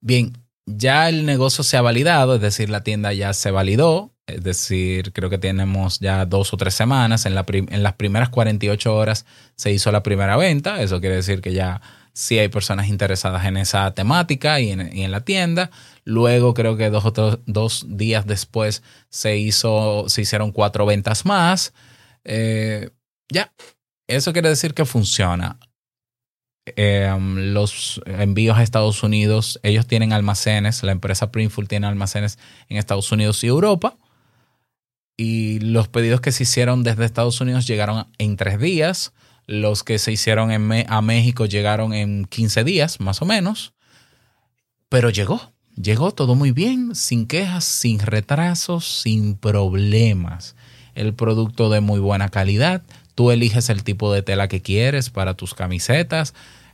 Bien, 0.00 0.32
ya 0.64 1.08
el 1.08 1.26
negocio 1.26 1.64
se 1.64 1.76
ha 1.76 1.82
validado, 1.82 2.36
es 2.36 2.40
decir, 2.40 2.70
la 2.70 2.82
tienda 2.82 3.12
ya 3.12 3.34
se 3.34 3.50
validó, 3.50 4.09
es 4.26 4.42
decir, 4.42 5.12
creo 5.12 5.30
que 5.30 5.38
tenemos 5.38 5.98
ya 6.00 6.24
dos 6.24 6.52
o 6.52 6.56
tres 6.56 6.74
semanas. 6.74 7.26
En, 7.26 7.34
las 7.34 7.94
primeras 7.94 8.28
48 8.28 8.94
horas 8.94 9.26
se 9.56 9.72
hizo 9.72 9.90
la 9.92 10.02
primera 10.02 10.36
venta. 10.36 10.82
Eso 10.82 11.00
quiere 11.00 11.16
decir 11.16 11.40
que 11.40 11.52
ya 11.52 11.80
sí 12.12 12.38
hay 12.38 12.48
personas 12.48 12.88
interesadas 12.88 13.44
en 13.44 13.56
esa 13.56 13.92
temática 13.94 14.60
y 14.60 14.70
en, 14.70 15.10
la 15.10 15.22
tienda. 15.22 15.70
Luego 16.04 16.54
creo 16.54 16.76
que 16.76 16.90
dos, 16.90 17.04
o 17.04 17.40
dos 17.46 17.86
días 17.88 18.26
después 18.26 18.82
se, 19.08 19.36
hizo, 19.36 20.08
se 20.08 20.22
hicieron 20.22 20.52
cuatro 20.52 20.86
ventas 20.86 21.24
más. 21.24 21.72
Eh, 22.24 22.90
ya, 23.32 23.52
eso 24.06 24.32
quiere 24.32 24.48
decir 24.48 24.74
que 24.74 24.84
funciona. 24.84 25.58
Em, 26.76 27.52
los 27.52 28.00
envíos 28.06 28.58
a 28.58 28.62
Estados 28.62 29.02
Unidos, 29.02 29.58
ellos 29.62 29.86
tienen 29.86 30.12
almacenes, 30.12 30.82
la 30.82 30.92
empresa 30.92 31.32
Printful 31.32 31.66
tiene 31.66 31.86
almacenes 31.86 32.38
en 32.68 32.76
Estados 32.76 33.10
Unidos 33.10 33.42
y 33.42 33.48
Europa 33.48 33.96
y 35.22 35.58
los 35.60 35.86
pedidos 35.86 36.22
que 36.22 36.32
se 36.32 36.44
hicieron 36.44 36.82
desde 36.82 37.04
Estados 37.04 37.42
Unidos 37.42 37.66
llegaron 37.66 38.06
en 38.16 38.38
tres 38.38 38.58
días. 38.58 39.12
Los 39.46 39.84
que 39.84 39.98
se 39.98 40.12
hicieron 40.12 40.50
en 40.50 40.86
a 40.90 41.02
México 41.02 41.44
llegaron 41.44 41.92
en 41.92 42.24
15 42.24 42.64
días, 42.64 43.00
más 43.00 43.20
o 43.20 43.26
menos. 43.26 43.74
Pero 44.88 45.10
llegó, 45.10 45.52
llegó 45.76 46.12
todo 46.12 46.34
muy 46.36 46.52
bien, 46.52 46.94
sin 46.94 47.26
quejas, 47.26 47.64
sin 47.64 47.98
retrasos, 47.98 49.02
sin 49.02 49.34
problemas. 49.34 50.56
El 50.94 51.12
producto 51.12 51.68
de 51.68 51.80
muy 51.82 52.00
buena 52.00 52.30
calidad. 52.30 52.82
Tú 53.14 53.30
eliges 53.30 53.68
el 53.68 53.84
tipo 53.84 54.10
de 54.14 54.22
tela 54.22 54.48
que 54.48 54.62
quieres 54.62 55.10
para 55.10 55.34
tus 55.34 55.52
camisetas. 55.52 56.32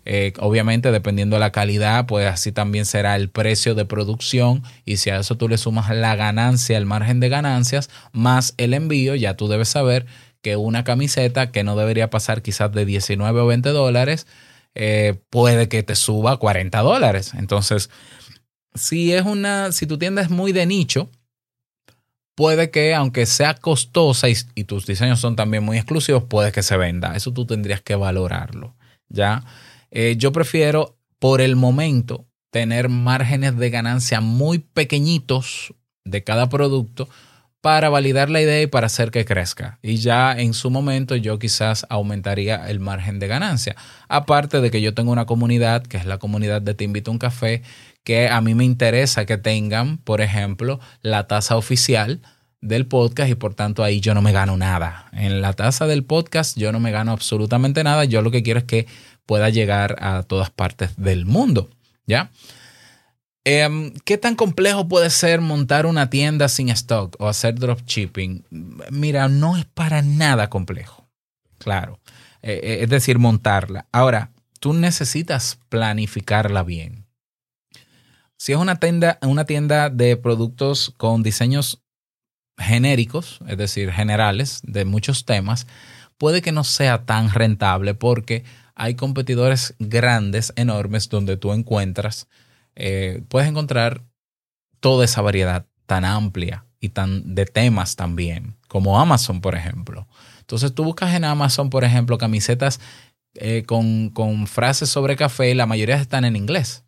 Eh, 0.08 0.32
obviamente, 0.38 0.92
dependiendo 0.92 1.34
de 1.34 1.40
la 1.40 1.50
calidad, 1.50 2.06
pues 2.06 2.26
así 2.28 2.52
también 2.52 2.86
será 2.86 3.16
el 3.16 3.28
precio 3.28 3.74
de 3.74 3.84
producción. 3.84 4.62
Y 4.84 4.98
si 4.98 5.10
a 5.10 5.18
eso 5.18 5.36
tú 5.36 5.48
le 5.48 5.58
sumas 5.58 5.90
la 5.94 6.14
ganancia, 6.14 6.78
el 6.78 6.86
margen 6.86 7.18
de 7.18 7.28
ganancias, 7.28 7.90
más 8.12 8.54
el 8.56 8.72
envío, 8.72 9.16
ya 9.16 9.34
tú 9.34 9.48
debes 9.48 9.68
saber 9.68 10.06
que 10.42 10.54
una 10.54 10.84
camiseta 10.84 11.50
que 11.50 11.64
no 11.64 11.74
debería 11.74 12.08
pasar 12.08 12.40
quizás 12.40 12.70
de 12.70 12.84
19 12.84 13.40
o 13.40 13.46
20 13.46 13.70
dólares, 13.70 14.28
eh, 14.76 15.20
puede 15.28 15.68
que 15.68 15.82
te 15.82 15.96
suba 15.96 16.32
a 16.32 16.36
40 16.36 16.80
dólares. 16.82 17.32
Entonces, 17.36 17.90
si 18.74 19.12
es 19.12 19.24
una, 19.24 19.72
si 19.72 19.88
tu 19.88 19.98
tienda 19.98 20.22
es 20.22 20.30
muy 20.30 20.52
de 20.52 20.66
nicho, 20.66 21.10
puede 22.36 22.70
que 22.70 22.94
aunque 22.94 23.26
sea 23.26 23.54
costosa 23.54 24.28
y, 24.28 24.36
y, 24.54 24.64
tus 24.64 24.86
diseños 24.86 25.18
son 25.18 25.34
también 25.34 25.64
muy 25.64 25.78
exclusivos, 25.78 26.22
puede 26.22 26.52
que 26.52 26.62
se 26.62 26.76
venda. 26.76 27.16
Eso 27.16 27.32
tú 27.32 27.44
tendrías 27.44 27.80
que 27.80 27.96
valorarlo, 27.96 28.76
¿ya? 29.08 29.42
Eh, 29.90 30.16
yo 30.18 30.32
prefiero 30.32 30.96
por 31.18 31.40
el 31.40 31.56
momento 31.56 32.26
tener 32.50 32.88
márgenes 32.88 33.56
de 33.56 33.70
ganancia 33.70 34.20
muy 34.20 34.58
pequeñitos 34.58 35.74
de 36.04 36.24
cada 36.24 36.48
producto 36.48 37.08
para 37.60 37.88
validar 37.88 38.30
la 38.30 38.40
idea 38.40 38.62
y 38.62 38.66
para 38.68 38.86
hacer 38.86 39.10
que 39.10 39.24
crezca. 39.24 39.78
Y 39.82 39.96
ya 39.96 40.32
en 40.38 40.54
su 40.54 40.70
momento 40.70 41.16
yo 41.16 41.38
quizás 41.38 41.84
aumentaría 41.90 42.68
el 42.68 42.78
margen 42.78 43.18
de 43.18 43.26
ganancia. 43.26 43.74
Aparte 44.08 44.60
de 44.60 44.70
que 44.70 44.80
yo 44.80 44.94
tengo 44.94 45.10
una 45.10 45.26
comunidad, 45.26 45.82
que 45.82 45.96
es 45.96 46.06
la 46.06 46.18
comunidad 46.18 46.62
de 46.62 46.74
Te 46.74 46.84
Invito 46.84 47.10
a 47.10 47.12
un 47.12 47.18
Café, 47.18 47.62
que 48.04 48.28
a 48.28 48.40
mí 48.40 48.54
me 48.54 48.64
interesa 48.64 49.26
que 49.26 49.36
tengan, 49.36 49.98
por 49.98 50.20
ejemplo, 50.20 50.78
la 51.02 51.26
tasa 51.26 51.56
oficial 51.56 52.20
del 52.60 52.86
podcast 52.86 53.30
y 53.30 53.34
por 53.34 53.54
tanto 53.54 53.82
ahí 53.82 54.00
yo 54.00 54.14
no 54.14 54.22
me 54.22 54.30
gano 54.30 54.56
nada. 54.56 55.10
En 55.12 55.40
la 55.40 55.52
tasa 55.52 55.86
del 55.88 56.04
podcast 56.04 56.56
yo 56.56 56.70
no 56.70 56.78
me 56.78 56.92
gano 56.92 57.10
absolutamente 57.10 57.82
nada. 57.82 58.04
Yo 58.04 58.22
lo 58.22 58.30
que 58.30 58.44
quiero 58.44 58.60
es 58.60 58.64
que 58.64 58.86
pueda 59.26 59.50
llegar 59.50 59.96
a 60.00 60.22
todas 60.22 60.50
partes 60.50 60.96
del 60.96 61.26
mundo. 61.26 61.68
¿Ya? 62.06 62.30
Em, 63.44 63.92
¿Qué 64.04 64.18
tan 64.18 64.34
complejo 64.34 64.88
puede 64.88 65.10
ser 65.10 65.40
montar 65.40 65.86
una 65.86 66.10
tienda 66.10 66.48
sin 66.48 66.68
stock 66.70 67.14
o 67.20 67.28
hacer 67.28 67.54
dropshipping? 67.56 68.44
Mira, 68.90 69.28
no 69.28 69.56
es 69.56 69.64
para 69.66 70.02
nada 70.02 70.48
complejo. 70.48 71.06
Claro. 71.58 72.00
Eh, 72.42 72.60
eh, 72.62 72.78
es 72.82 72.88
decir, 72.88 73.18
montarla. 73.18 73.86
Ahora, 73.92 74.32
tú 74.58 74.72
necesitas 74.72 75.58
planificarla 75.68 76.62
bien. 76.62 77.06
Si 78.36 78.52
es 78.52 78.58
una 78.58 78.80
tienda, 78.80 79.18
una 79.22 79.44
tienda 79.44 79.90
de 79.90 80.16
productos 80.16 80.92
con 80.96 81.22
diseños 81.22 81.82
genéricos, 82.58 83.38
es 83.46 83.58
decir, 83.58 83.92
generales 83.92 84.60
de 84.64 84.84
muchos 84.84 85.24
temas, 85.24 85.66
puede 86.18 86.42
que 86.42 86.52
no 86.52 86.64
sea 86.64 87.04
tan 87.04 87.30
rentable 87.30 87.94
porque 87.94 88.44
hay 88.76 88.94
competidores 88.94 89.74
grandes, 89.78 90.52
enormes, 90.54 91.08
donde 91.08 91.36
tú 91.36 91.52
encuentras, 91.52 92.28
eh, 92.76 93.22
puedes 93.28 93.48
encontrar 93.48 94.04
toda 94.80 95.04
esa 95.04 95.22
variedad 95.22 95.66
tan 95.86 96.04
amplia 96.04 96.66
y 96.78 96.90
tan 96.90 97.34
de 97.34 97.46
temas 97.46 97.96
también, 97.96 98.54
como 98.68 99.00
Amazon, 99.00 99.40
por 99.40 99.54
ejemplo. 99.54 100.06
Entonces 100.40 100.74
tú 100.74 100.84
buscas 100.84 101.14
en 101.14 101.24
Amazon, 101.24 101.70
por 101.70 101.84
ejemplo, 101.84 102.18
camisetas 102.18 102.78
eh, 103.34 103.64
con, 103.66 104.10
con, 104.10 104.46
frases 104.46 104.90
sobre 104.90 105.16
café 105.16 105.50
y 105.50 105.54
la 105.54 105.66
mayoría 105.66 105.96
están 105.96 106.24
en 106.24 106.36
inglés. 106.36 106.84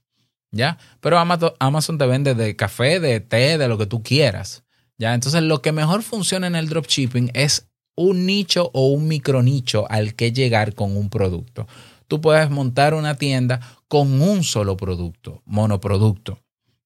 ¿Ya? 0.51 0.79
Pero 1.01 1.19
Amazon 1.19 1.99
te 1.99 2.07
vende 2.07 2.35
de 2.35 2.57
café, 2.57 3.01
de 3.01 3.21
té, 3.21 3.59
de 3.59 3.69
lo 3.69 3.77
que 3.77 3.87
tú 3.87 4.03
quieras. 4.03 4.63
¿Ya? 4.99 5.15
Entonces 5.15 5.43
lo 5.43 5.61
que 5.61 5.73
mejor 5.73 6.03
funciona 6.03 6.47
en 6.47 6.55
el 6.55 6.69
dropshipping 6.69 7.31
es 7.35 7.69
un 7.99 8.27
nicho 8.27 8.71
o 8.75 8.89
un 8.89 9.09
micronicho 9.09 9.87
al 9.91 10.15
que 10.15 10.33
llegar 10.33 10.75
con 10.75 10.97
un 10.97 11.11
producto. 11.11 11.67
Tú 12.07 12.21
puedes 12.21 12.49
montar 12.49 12.95
una 12.95 13.17
tienda 13.17 13.61
con 13.89 14.23
un 14.23 14.45
solo 14.45 14.77
producto, 14.77 15.43
monoproducto. 15.45 16.39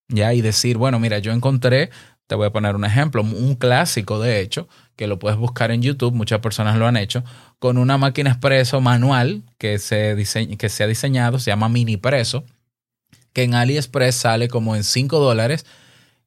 ¿ya? 0.08 0.32
Y 0.32 0.40
decir, 0.40 0.78
bueno, 0.78 0.98
mira, 0.98 1.18
yo 1.18 1.32
encontré, 1.32 1.90
te 2.26 2.34
voy 2.34 2.46
a 2.46 2.52
poner 2.52 2.76
un 2.76 2.84
ejemplo, 2.84 3.22
un 3.22 3.54
clásico 3.56 4.20
de 4.20 4.40
hecho, 4.40 4.68
que 4.96 5.06
lo 5.06 5.18
puedes 5.18 5.38
buscar 5.38 5.70
en 5.70 5.82
YouTube, 5.82 6.14
muchas 6.14 6.40
personas 6.40 6.76
lo 6.76 6.86
han 6.86 6.96
hecho, 6.96 7.24
con 7.58 7.76
una 7.76 7.98
máquina 7.98 8.30
expreso 8.30 8.80
manual 8.80 9.42
que 9.58 9.78
se, 9.78 10.16
que 10.56 10.68
se 10.68 10.84
ha 10.84 10.86
diseñado, 10.86 11.38
se 11.38 11.50
llama 11.50 11.68
mini 11.68 11.98
preso, 11.98 12.44
que 13.34 13.42
en 13.42 13.54
AliExpress 13.54 14.14
sale 14.14 14.48
como 14.48 14.76
en 14.76 14.84
5 14.84 15.18
dólares 15.18 15.66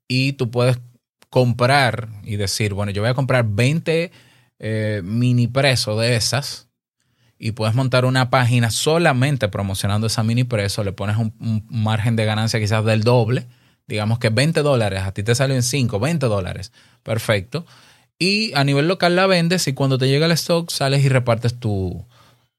y 0.07 0.33
tú 0.33 0.51
puedes 0.51 0.77
comprar 1.29 2.09
y 2.23 2.35
decir, 2.35 2.73
bueno, 2.73 2.91
yo 2.91 3.01
voy 3.01 3.11
a 3.11 3.15
comprar 3.15 3.45
20 3.47 4.11
eh, 4.59 5.01
mini 5.03 5.47
preso 5.47 5.99
de 5.99 6.15
esas 6.15 6.69
y 7.37 7.51
puedes 7.51 7.75
montar 7.75 8.05
una 8.05 8.29
página 8.29 8.71
solamente 8.71 9.49
promocionando 9.49 10.07
esa 10.07 10.23
mini 10.23 10.43
preso, 10.45 10.83
le 10.83 10.93
pones 10.93 11.17
un, 11.17 11.65
margen 11.69 12.15
de 12.15 12.25
ganancia 12.25 12.59
quizás 12.59 12.85
del 12.85 13.03
doble, 13.03 13.47
digamos 13.87 14.19
que 14.19 14.29
20 14.29 14.61
dólares, 14.61 15.01
a 15.03 15.11
ti 15.11 15.23
te 15.23 15.35
salen 15.35 15.61
5, 15.61 15.99
20 15.99 16.25
dólares, 16.27 16.71
perfecto. 17.03 17.65
Y 18.17 18.53
a 18.53 18.63
nivel 18.63 18.87
local 18.87 19.15
la 19.15 19.27
vendes 19.27 19.67
y 19.67 19.73
cuando 19.73 19.97
te 19.97 20.07
llega 20.07 20.25
el 20.25 20.31
stock 20.31 20.71
sales 20.71 21.03
y 21.03 21.09
repartes 21.09 21.59
tu, 21.59 22.05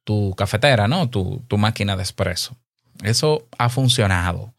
tu 0.05 0.35
cafetera, 0.37 0.87
¿no? 0.87 1.09
Tu, 1.09 1.43
tu 1.49 1.57
máquina 1.57 1.97
de 1.97 2.03
espresso. 2.03 2.57
Eso 3.03 3.49
ha 3.57 3.71
funcionado. 3.71 4.55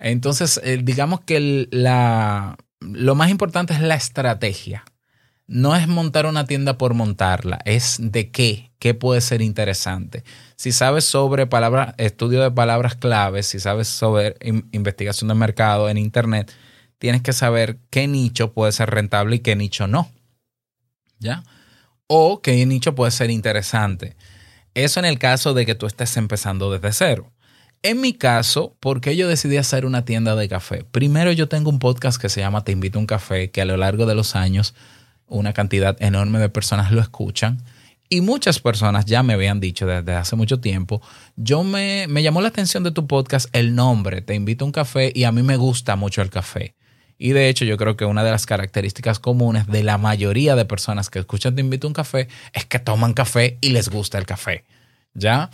Entonces, 0.00 0.60
eh, 0.64 0.80
digamos 0.82 1.20
que 1.20 1.68
la, 1.70 2.56
lo 2.80 3.14
más 3.14 3.30
importante 3.30 3.74
es 3.74 3.80
la 3.80 3.94
estrategia 3.94 4.84
no 5.46 5.76
es 5.76 5.86
montar 5.88 6.26
una 6.26 6.46
tienda 6.46 6.78
por 6.78 6.94
montarla, 6.94 7.58
es 7.64 7.98
de 8.00 8.30
qué, 8.30 8.70
qué 8.78 8.94
puede 8.94 9.20
ser 9.20 9.42
interesante. 9.42 10.24
Si 10.56 10.72
sabes 10.72 11.04
sobre 11.04 11.46
palabras, 11.46 11.94
estudio 11.98 12.42
de 12.42 12.50
palabras 12.50 12.94
claves, 12.94 13.46
si 13.46 13.60
sabes 13.60 13.88
sobre 13.88 14.36
investigación 14.72 15.28
de 15.28 15.34
mercado 15.34 15.88
en 15.88 15.98
Internet, 15.98 16.52
tienes 16.98 17.22
que 17.22 17.32
saber 17.32 17.78
qué 17.90 18.08
nicho 18.08 18.52
puede 18.52 18.72
ser 18.72 18.90
rentable 18.90 19.36
y 19.36 19.40
qué 19.40 19.56
nicho 19.56 19.86
no. 19.86 20.10
¿Ya? 21.18 21.44
O 22.06 22.40
qué 22.40 22.64
nicho 22.64 22.94
puede 22.94 23.10
ser 23.10 23.30
interesante. 23.30 24.16
Eso 24.74 25.00
en 25.00 25.06
el 25.06 25.18
caso 25.18 25.54
de 25.54 25.66
que 25.66 25.74
tú 25.74 25.86
estés 25.86 26.16
empezando 26.16 26.72
desde 26.72 26.92
cero. 26.92 27.32
En 27.82 28.00
mi 28.00 28.14
caso, 28.14 28.76
¿por 28.80 29.02
qué 29.02 29.14
yo 29.14 29.28
decidí 29.28 29.58
hacer 29.58 29.84
una 29.84 30.06
tienda 30.06 30.34
de 30.36 30.48
café? 30.48 30.84
Primero, 30.90 31.32
yo 31.32 31.48
tengo 31.48 31.68
un 31.68 31.78
podcast 31.78 32.20
que 32.20 32.30
se 32.30 32.40
llama 32.40 32.64
Te 32.64 32.72
invito 32.72 32.98
a 32.98 33.00
un 33.00 33.06
café, 33.06 33.50
que 33.50 33.60
a 33.60 33.66
lo 33.66 33.76
largo 33.76 34.06
de 34.06 34.14
los 34.14 34.36
años 34.36 34.74
una 35.28 35.52
cantidad 35.52 35.96
enorme 36.02 36.38
de 36.38 36.48
personas 36.48 36.92
lo 36.92 37.00
escuchan. 37.00 37.62
Y 38.08 38.20
muchas 38.20 38.60
personas 38.60 39.06
ya 39.06 39.22
me 39.22 39.34
habían 39.34 39.60
dicho 39.60 39.86
desde 39.86 40.14
hace 40.14 40.36
mucho 40.36 40.60
tiempo, 40.60 41.00
yo 41.36 41.64
me, 41.64 42.06
me 42.08 42.22
llamó 42.22 42.42
la 42.42 42.48
atención 42.48 42.84
de 42.84 42.90
tu 42.90 43.06
podcast 43.06 43.48
el 43.52 43.74
nombre, 43.74 44.20
Te 44.20 44.34
invito 44.34 44.64
a 44.64 44.66
un 44.66 44.72
café, 44.72 45.10
y 45.14 45.24
a 45.24 45.32
mí 45.32 45.42
me 45.42 45.56
gusta 45.56 45.96
mucho 45.96 46.22
el 46.22 46.30
café. 46.30 46.74
Y 47.18 47.30
de 47.30 47.48
hecho 47.48 47.64
yo 47.64 47.76
creo 47.76 47.96
que 47.96 48.04
una 48.04 48.24
de 48.24 48.30
las 48.30 48.46
características 48.46 49.18
comunes 49.18 49.66
de 49.66 49.82
la 49.82 49.98
mayoría 49.98 50.56
de 50.56 50.64
personas 50.64 51.10
que 51.10 51.20
escuchan 51.20 51.54
Te 51.54 51.60
invito 51.60 51.86
a 51.86 51.88
un 51.88 51.94
café 51.94 52.28
es 52.52 52.64
que 52.66 52.78
toman 52.78 53.14
café 53.14 53.58
y 53.60 53.70
les 53.70 53.88
gusta 53.88 54.18
el 54.18 54.26
café. 54.26 54.64
¿Ya? 55.14 55.50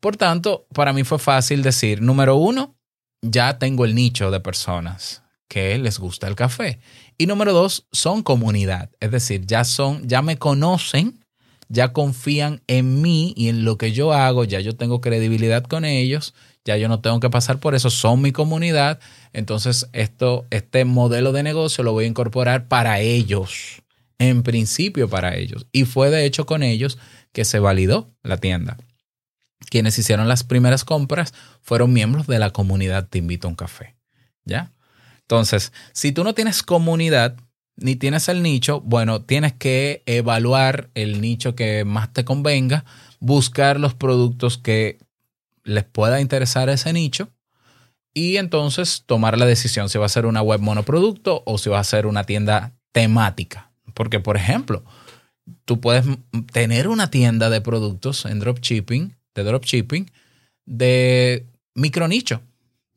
Por 0.00 0.16
tanto, 0.16 0.66
para 0.74 0.92
mí 0.92 1.04
fue 1.04 1.18
fácil 1.18 1.62
decir, 1.62 2.02
número 2.02 2.36
uno, 2.36 2.74
ya 3.22 3.58
tengo 3.58 3.84
el 3.84 3.94
nicho 3.94 4.30
de 4.30 4.40
personas 4.40 5.22
que 5.48 5.78
les 5.78 5.98
gusta 5.98 6.26
el 6.26 6.34
café. 6.34 6.80
Y 7.18 7.26
número 7.26 7.52
dos, 7.52 7.86
son 7.92 8.22
comunidad. 8.22 8.90
Es 9.00 9.10
decir, 9.10 9.46
ya 9.46 9.64
son, 9.64 10.06
ya 10.08 10.22
me 10.22 10.36
conocen, 10.38 11.20
ya 11.68 11.92
confían 11.92 12.62
en 12.66 13.02
mí 13.02 13.34
y 13.36 13.48
en 13.48 13.64
lo 13.64 13.78
que 13.78 13.92
yo 13.92 14.12
hago, 14.12 14.44
ya 14.44 14.60
yo 14.60 14.76
tengo 14.76 15.00
credibilidad 15.00 15.64
con 15.64 15.84
ellos, 15.84 16.34
ya 16.64 16.76
yo 16.76 16.88
no 16.88 17.00
tengo 17.00 17.20
que 17.20 17.30
pasar 17.30 17.60
por 17.60 17.74
eso, 17.74 17.90
son 17.90 18.22
mi 18.22 18.32
comunidad. 18.32 19.00
Entonces, 19.32 19.88
esto, 19.92 20.46
este 20.50 20.84
modelo 20.84 21.32
de 21.32 21.42
negocio 21.42 21.84
lo 21.84 21.92
voy 21.92 22.04
a 22.04 22.08
incorporar 22.08 22.68
para 22.68 23.00
ellos, 23.00 23.82
en 24.18 24.42
principio 24.42 25.08
para 25.08 25.36
ellos. 25.36 25.66
Y 25.72 25.84
fue 25.84 26.10
de 26.10 26.24
hecho 26.24 26.46
con 26.46 26.62
ellos 26.62 26.98
que 27.32 27.44
se 27.44 27.58
validó 27.58 28.10
la 28.22 28.38
tienda 28.38 28.76
quienes 29.74 29.98
hicieron 29.98 30.28
las 30.28 30.44
primeras 30.44 30.84
compras 30.84 31.34
fueron 31.60 31.92
miembros 31.92 32.26
de 32.26 32.38
la 32.38 32.50
comunidad 32.50 33.08
Te 33.08 33.18
invito 33.18 33.48
a 33.48 33.50
un 33.50 33.56
café. 33.56 33.96
¿Ya? 34.44 34.72
Entonces, 35.24 35.72
si 35.92 36.12
tú 36.12 36.24
no 36.24 36.34
tienes 36.34 36.62
comunidad 36.62 37.36
ni 37.76 37.96
tienes 37.96 38.28
el 38.28 38.42
nicho, 38.42 38.80
bueno, 38.82 39.22
tienes 39.22 39.52
que 39.54 40.02
evaluar 40.06 40.90
el 40.94 41.20
nicho 41.20 41.54
que 41.54 41.84
más 41.84 42.12
te 42.12 42.24
convenga, 42.24 42.84
buscar 43.20 43.80
los 43.80 43.94
productos 43.94 44.58
que 44.58 44.98
les 45.64 45.84
pueda 45.84 46.20
interesar 46.20 46.68
ese 46.68 46.92
nicho 46.92 47.30
y 48.12 48.36
entonces 48.36 49.02
tomar 49.06 49.38
la 49.38 49.46
decisión 49.46 49.88
si 49.88 49.98
va 49.98 50.06
a 50.06 50.10
ser 50.10 50.26
una 50.26 50.42
web 50.42 50.60
monoproducto 50.60 51.42
o 51.46 51.58
si 51.58 51.68
va 51.68 51.80
a 51.80 51.84
ser 51.84 52.06
una 52.06 52.24
tienda 52.24 52.74
temática. 52.92 53.72
Porque, 53.92 54.20
por 54.20 54.36
ejemplo, 54.36 54.84
tú 55.64 55.80
puedes 55.80 56.04
tener 56.52 56.88
una 56.88 57.10
tienda 57.10 57.50
de 57.50 57.60
productos 57.60 58.24
en 58.24 58.38
dropshipping 58.38 59.16
de 59.34 59.42
dropshipping 59.42 60.10
de 60.64 61.46
micronicho. 61.74 62.40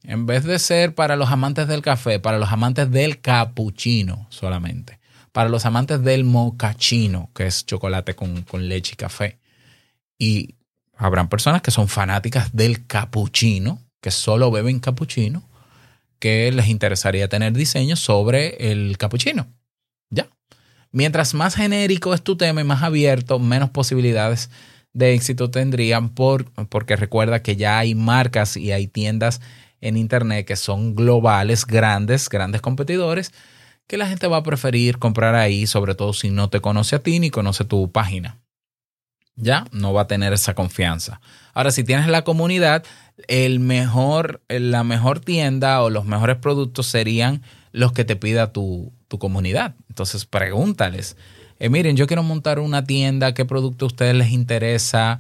En 0.04 0.26
vez 0.26 0.44
de 0.44 0.60
ser 0.60 0.96
para 0.96 1.16
los 1.16 1.30
amantes 1.30 1.68
del 1.68 1.82
café, 1.82 2.20
para 2.20 2.40
los 2.40 2.52
amantes 2.52 2.90
del 2.92 3.20
cappuccino 3.20 4.28
solamente. 4.30 5.00
Para 5.32 5.50
los 5.50 5.66
amantes 5.66 6.04
del 6.04 6.24
mocachino, 6.24 7.30
que 7.36 7.48
es 7.48 7.66
chocolate 7.66 8.16
con, 8.16 8.44
con 8.44 8.68
leche 8.68 8.94
y 8.94 8.96
café. 8.96 9.40
Y 10.18 10.56
habrán 10.96 11.30
personas 11.30 11.62
que 11.62 11.72
son 11.72 11.88
fanáticas 11.88 12.56
del 12.56 12.88
cappuccino, 12.88 13.80
que 14.02 14.12
solo 14.12 14.52
beben 14.52 14.80
cappuccino, 14.80 15.44
que 16.20 16.52
les 16.52 16.68
interesaría 16.68 17.28
tener 17.28 17.54
diseños 17.54 18.00
sobre 18.00 18.72
el 18.72 18.98
cappuccino. 18.98 19.48
Ya. 20.10 20.28
Mientras 20.92 21.34
más 21.34 21.56
genérico 21.56 22.14
es 22.14 22.24
tu 22.24 22.38
tema 22.38 22.62
y 22.62 22.64
más 22.64 22.82
abierto, 22.82 23.40
menos 23.40 23.70
posibilidades 23.70 24.50
de 24.94 25.14
éxito 25.14 25.52
tendrían 25.52 26.10
por, 26.10 26.52
porque 26.70 26.96
recuerda 26.96 27.44
que 27.44 27.56
ya 27.56 27.78
hay 27.78 27.94
marcas 27.94 28.58
y 28.58 28.72
hay 28.72 28.88
tiendas 28.88 29.42
en 29.82 29.98
Internet 29.98 30.46
que 30.46 30.56
son 30.56 30.96
globales, 30.96 31.66
grandes, 31.66 32.30
grandes 32.30 32.62
competidores, 32.62 33.32
que 33.88 33.98
la 33.98 34.08
gente 34.08 34.28
va 34.28 34.38
a 34.38 34.44
preferir 34.44 35.00
comprar 35.00 35.36
ahí, 35.36 35.68
sobre 35.68 35.96
todo 35.96 36.14
si 36.14 36.30
no 36.30 36.50
te 36.50 36.60
conoce 36.60 36.96
a 36.96 37.04
ti 37.04 37.20
ni 37.20 37.30
conoce 37.30 37.64
tu 37.64 37.92
página. 37.92 38.40
Ya 39.36 39.66
no 39.72 39.94
va 39.94 40.02
a 40.02 40.08
tener 40.08 40.34
esa 40.34 40.56
confianza. 40.56 41.22
Ahora, 41.54 41.72
si 41.72 41.84
tienes 41.84 42.08
la 42.08 42.24
comunidad, 42.24 42.84
el 43.28 43.60
mejor, 43.60 44.42
la 44.50 44.84
mejor 44.84 45.20
tienda 45.20 45.82
o 45.84 45.90
los 45.90 46.06
mejores 46.06 46.38
productos 46.38 46.88
serían 46.88 47.44
los 47.72 47.92
que 47.94 48.04
te 48.04 48.16
pida 48.16 48.52
tu, 48.52 48.92
tu 49.08 49.20
comunidad. 49.20 49.76
Entonces, 49.90 50.26
pregúntales 50.26 51.16
eh, 51.60 51.70
miren, 51.70 51.98
yo 51.98 52.06
quiero 52.06 52.24
montar 52.24 52.60
una 52.60 52.84
tienda, 52.84 53.34
¿qué 53.34 53.46
producto 53.46 53.86
a 53.86 53.88
ustedes 53.88 54.14
les 54.14 54.32
interesa? 54.32 55.20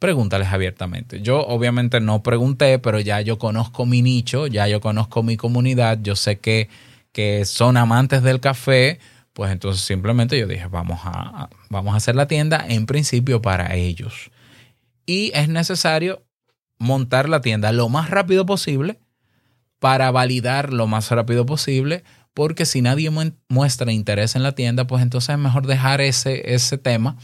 Pregúntales 0.00 0.48
abiertamente. 0.48 1.20
Yo 1.20 1.46
obviamente 1.46 2.00
no 2.00 2.22
pregunté, 2.22 2.78
pero 2.78 3.00
ya 3.00 3.20
yo 3.20 3.38
conozco 3.38 3.84
mi 3.84 4.00
nicho, 4.00 4.46
ya 4.46 4.66
yo 4.66 4.80
conozco 4.80 5.22
mi 5.22 5.36
comunidad, 5.36 5.98
yo 6.00 6.16
sé 6.16 6.38
que, 6.38 6.70
que 7.12 7.44
son 7.44 7.76
amantes 7.76 8.22
del 8.22 8.40
café, 8.40 8.98
pues 9.34 9.52
entonces 9.52 9.82
simplemente 9.82 10.38
yo 10.38 10.46
dije, 10.46 10.68
vamos 10.68 11.00
a, 11.04 11.50
vamos 11.68 11.92
a 11.92 11.98
hacer 11.98 12.16
la 12.16 12.26
tienda 12.26 12.64
en 12.66 12.86
principio 12.86 13.42
para 13.42 13.74
ellos. 13.74 14.30
Y 15.04 15.32
es 15.34 15.50
necesario 15.50 16.22
montar 16.78 17.28
la 17.28 17.42
tienda 17.42 17.70
lo 17.70 17.90
más 17.90 18.08
rápido 18.08 18.46
posible 18.46 18.98
para 19.80 20.10
validar 20.10 20.72
lo 20.72 20.86
más 20.86 21.10
rápido 21.10 21.44
posible 21.44 22.04
porque 22.32 22.64
si 22.64 22.80
nadie 22.80 23.10
muestra 23.50 23.92
interés 23.92 24.34
en 24.34 24.42
la 24.42 24.52
tienda, 24.52 24.86
pues 24.86 25.02
entonces 25.02 25.34
es 25.34 25.38
mejor 25.38 25.66
dejar 25.66 26.00
ese, 26.00 26.54
ese 26.54 26.78
tema 26.78 27.18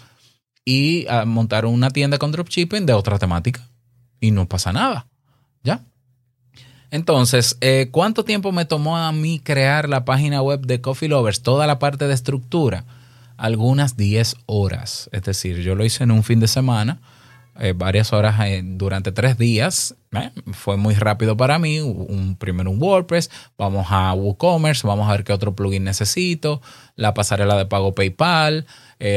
y 0.66 1.06
ah, 1.08 1.24
montar 1.24 1.64
una 1.64 1.90
tienda 1.90 2.18
con 2.18 2.32
dropshipping 2.32 2.84
de 2.84 2.92
otra 2.92 3.18
temática 3.18 3.66
y 4.20 4.32
no 4.32 4.46
pasa 4.46 4.72
nada. 4.72 5.06
¿Ya? 5.62 5.80
Entonces, 6.90 7.56
eh, 7.60 7.88
¿cuánto 7.90 8.24
tiempo 8.24 8.52
me 8.52 8.64
tomó 8.64 8.98
a 8.98 9.10
mí 9.12 9.40
crear 9.40 9.88
la 9.88 10.04
página 10.04 10.42
web 10.42 10.66
de 10.66 10.80
Coffee 10.80 11.08
Lovers? 11.08 11.42
Toda 11.42 11.66
la 11.66 11.78
parte 11.78 12.06
de 12.06 12.14
estructura. 12.14 12.84
Algunas 13.36 13.96
10 13.96 14.36
horas. 14.46 15.08
Es 15.12 15.22
decir, 15.22 15.60
yo 15.60 15.74
lo 15.74 15.84
hice 15.84 16.04
en 16.04 16.10
un 16.10 16.24
fin 16.24 16.40
de 16.40 16.48
semana 16.48 17.00
eh, 17.58 17.72
varias 17.76 18.12
horas 18.12 18.38
eh, 18.46 18.62
durante 18.64 19.12
tres 19.12 19.38
días. 19.38 19.94
¿eh? 20.12 20.30
Fue 20.52 20.76
muy 20.76 20.94
rápido 20.94 21.36
para 21.36 21.58
mí. 21.58 21.80
Un, 21.80 22.36
primero 22.36 22.70
un 22.70 22.82
WordPress, 22.82 23.30
vamos 23.56 23.86
a 23.90 24.12
WooCommerce, 24.12 24.86
vamos 24.86 25.08
a 25.08 25.12
ver 25.12 25.24
qué 25.24 25.32
otro 25.32 25.54
plugin 25.54 25.84
necesito, 25.84 26.60
la 26.96 27.14
pasarela 27.14 27.56
de 27.56 27.66
pago 27.66 27.94
PayPal, 27.94 28.66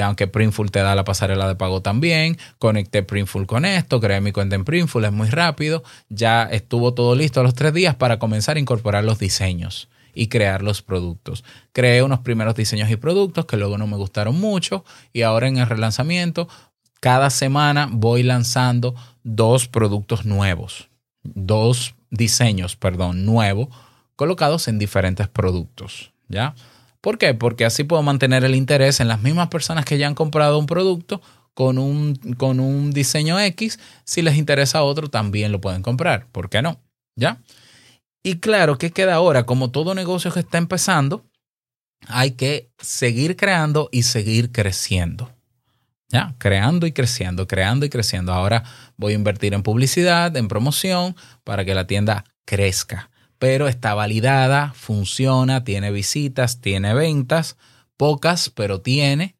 aunque 0.04 0.28
Printful 0.28 0.71
te 0.71 0.80
da 0.80 0.95
la 0.95 1.04
pasarela 1.04 1.47
de 1.47 1.56
pago 1.56 1.82
también. 1.82 2.38
Conecté 2.58 3.04
Printful 3.04 3.47
con 3.47 3.65
esto, 3.65 3.99
creé 3.99 4.21
mi 4.21 4.32
cuenta 4.32 4.56
en 4.56 4.65
Printful, 4.65 5.06
es 5.06 5.12
muy 5.12 5.30
rápido. 5.30 5.84
Ya 6.10 6.43
estuvo 6.43 6.93
todo 6.93 7.15
listo 7.15 7.39
a 7.39 7.43
los 7.43 7.54
tres 7.54 7.73
días 7.73 7.95
para 7.95 8.19
comenzar 8.19 8.58
a 8.58 8.60
incorporar 8.60 9.04
los 9.04 9.19
diseños 9.19 9.89
y 10.13 10.28
crear 10.28 10.62
los 10.62 10.82
productos. 10.82 11.43
Creé 11.71 12.04
unos 12.04 12.19
primeros 12.19 12.56
diseños 12.56 12.89
y 12.89 12.95
productos 12.95 13.45
que 13.45 13.58
luego 13.58 13.78
no 13.78 13.88
me 13.88 13.95
gustaron 13.95 14.39
mucho 14.39 14.84
y 15.13 15.21
ahora 15.21 15.47
en 15.47 15.58
el 15.58 15.67
relanzamiento 15.67 16.47
cada 16.99 17.29
semana 17.29 17.89
voy 17.91 18.23
lanzando 18.23 18.95
dos 19.23 19.67
productos 19.67 20.25
nuevos, 20.25 20.89
dos 21.23 21.95
diseños, 22.09 22.75
perdón, 22.75 23.25
nuevos, 23.25 23.69
colocados 24.15 24.67
en 24.67 24.79
diferentes 24.79 25.27
productos, 25.27 26.12
¿ya? 26.27 26.55
¿Por 27.01 27.17
qué? 27.17 27.33
Porque 27.33 27.65
así 27.65 27.83
puedo 27.85 28.03
mantener 28.03 28.43
el 28.43 28.55
interés 28.55 28.99
en 28.99 29.07
las 29.07 29.21
mismas 29.21 29.47
personas 29.47 29.85
que 29.85 29.97
ya 29.97 30.07
han 30.07 30.15
comprado 30.15 30.59
un 30.59 30.65
producto 30.65 31.21
con 31.53 31.77
un, 31.77 32.15
con 32.38 32.59
un 32.59 32.91
diseño 32.91 33.39
X. 33.39 33.79
Si 34.03 34.21
les 34.21 34.38
interesa 34.38 34.83
otro, 34.83 35.09
también 35.09 35.51
lo 35.51 35.62
pueden 35.62 35.81
comprar. 35.81 36.27
¿Por 36.27 36.49
qué 36.49 36.62
no? 36.62 36.81
¿Ya? 37.15 37.41
Y 38.21 38.39
claro, 38.39 38.77
¿qué 38.77 38.91
queda 38.91 39.15
ahora? 39.15 39.45
Como 39.45 39.71
todo 39.71 39.95
negocio 39.95 40.31
que 40.31 40.41
está 40.41 40.57
empezando, 40.57 41.25
hay 42.07 42.31
que 42.31 42.69
seguir 42.77 43.38
creando 43.38 43.88
y 43.91 44.03
seguir 44.03 44.51
creciendo. 44.51 45.31
Ya, 46.12 46.34
creando 46.39 46.88
y 46.88 46.91
creciendo, 46.91 47.48
creando 47.48 47.86
y 47.86 47.89
creciendo. 47.89 48.34
Ahora 48.34 48.63
voy 48.98 49.13
a 49.13 49.15
invertir 49.15 49.54
en 49.54 49.62
publicidad, 49.62 50.36
en 50.36 50.48
promoción, 50.48 51.15
para 51.43 51.65
que 51.65 51.76
la 51.76 51.86
tienda 51.86 52.26
crezca. 52.45 53.12
Pero 53.38 53.67
está 53.67 53.93
validada, 53.93 54.74
funciona, 54.74 55.63
tiene 55.63 55.91
visitas, 55.91 56.62
tiene 56.62 56.95
ventas, 56.95 57.58
pocas, 57.95 58.50
pero 58.50 58.82
tiene. 58.82 59.36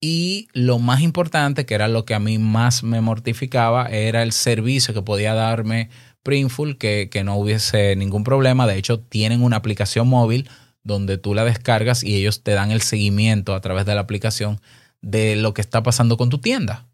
Y 0.00 0.48
lo 0.52 0.80
más 0.80 1.00
importante, 1.00 1.64
que 1.64 1.74
era 1.74 1.86
lo 1.86 2.04
que 2.04 2.14
a 2.14 2.18
mí 2.18 2.38
más 2.38 2.82
me 2.82 3.00
mortificaba, 3.00 3.86
era 3.86 4.22
el 4.22 4.32
servicio 4.32 4.92
que 4.94 5.02
podía 5.02 5.32
darme 5.32 5.90
Printful, 6.24 6.76
que, 6.76 7.08
que 7.10 7.22
no 7.22 7.36
hubiese 7.36 7.94
ningún 7.94 8.24
problema. 8.24 8.66
De 8.66 8.76
hecho, 8.76 8.98
tienen 8.98 9.42
una 9.42 9.56
aplicación 9.56 10.08
móvil 10.08 10.48
donde 10.82 11.18
tú 11.18 11.34
la 11.34 11.44
descargas 11.44 12.02
y 12.02 12.16
ellos 12.16 12.42
te 12.42 12.52
dan 12.52 12.72
el 12.72 12.82
seguimiento 12.82 13.54
a 13.54 13.60
través 13.60 13.86
de 13.86 13.94
la 13.94 14.02
aplicación 14.02 14.60
de 15.04 15.36
lo 15.36 15.54
que 15.54 15.60
está 15.60 15.82
pasando 15.82 16.16
con 16.16 16.30
tu 16.30 16.38
tienda. 16.38 16.86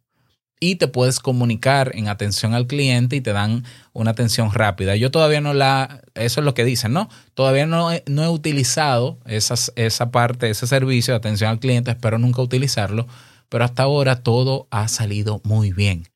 Y 0.62 0.74
te 0.74 0.88
puedes 0.88 1.20
comunicar 1.20 1.92
en 1.94 2.08
atención 2.08 2.52
al 2.52 2.66
cliente 2.66 3.16
y 3.16 3.22
te 3.22 3.32
dan 3.32 3.64
una 3.94 4.10
atención 4.10 4.52
rápida. 4.52 4.94
Yo 4.94 5.10
todavía 5.10 5.40
no 5.40 5.54
la, 5.54 6.02
eso 6.14 6.40
es 6.40 6.44
lo 6.44 6.52
que 6.52 6.66
dicen, 6.66 6.92
¿no? 6.92 7.08
Todavía 7.32 7.64
no 7.64 7.90
he, 7.90 8.02
no 8.06 8.22
he 8.22 8.28
utilizado 8.28 9.18
esa 9.24 10.10
parte, 10.10 10.50
ese 10.50 10.66
servicio 10.66 11.14
de 11.14 11.18
atención 11.18 11.48
al 11.48 11.60
cliente, 11.60 11.92
espero 11.92 12.18
nunca 12.18 12.42
utilizarlo, 12.42 13.06
pero 13.48 13.64
hasta 13.64 13.84
ahora 13.84 14.22
todo 14.22 14.66
ha 14.70 14.86
salido 14.88 15.40
muy 15.44 15.72
bien. 15.72 16.08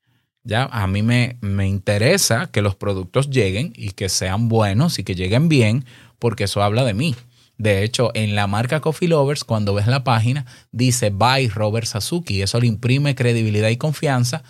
Ya 0.43 0.65
a 0.65 0.85
mí 0.85 1.01
me, 1.01 1.37
me 1.41 1.67
interesa 1.67 2.51
que 2.51 2.61
los 2.61 2.75
productos 2.75 3.31
lleguen 3.31 3.73
y 3.75 3.91
que 3.91 4.09
sean 4.09 4.47
buenos 4.47 4.99
y 4.99 5.03
que 5.03 5.15
lleguen 5.15 5.49
bien, 5.49 5.85
porque 6.19 6.43
eso 6.43 6.61
habla 6.61 6.83
de 6.83 6.93
mí. 6.93 7.15
De 7.57 7.83
hecho, 7.83 8.11
en 8.13 8.35
la 8.35 8.47
marca 8.47 8.81
Coffee 8.81 9.07
Lovers, 9.07 9.43
cuando 9.43 9.73
ves 9.73 9.87
la 9.87 10.03
página, 10.03 10.45
dice 10.71 11.09
by 11.09 11.47
Robert 11.49 11.87
Sasuki. 11.87 12.41
Eso 12.41 12.59
le 12.59 12.67
imprime 12.67 13.15
credibilidad 13.15 13.69
y 13.69 13.77
confianza 13.77 14.43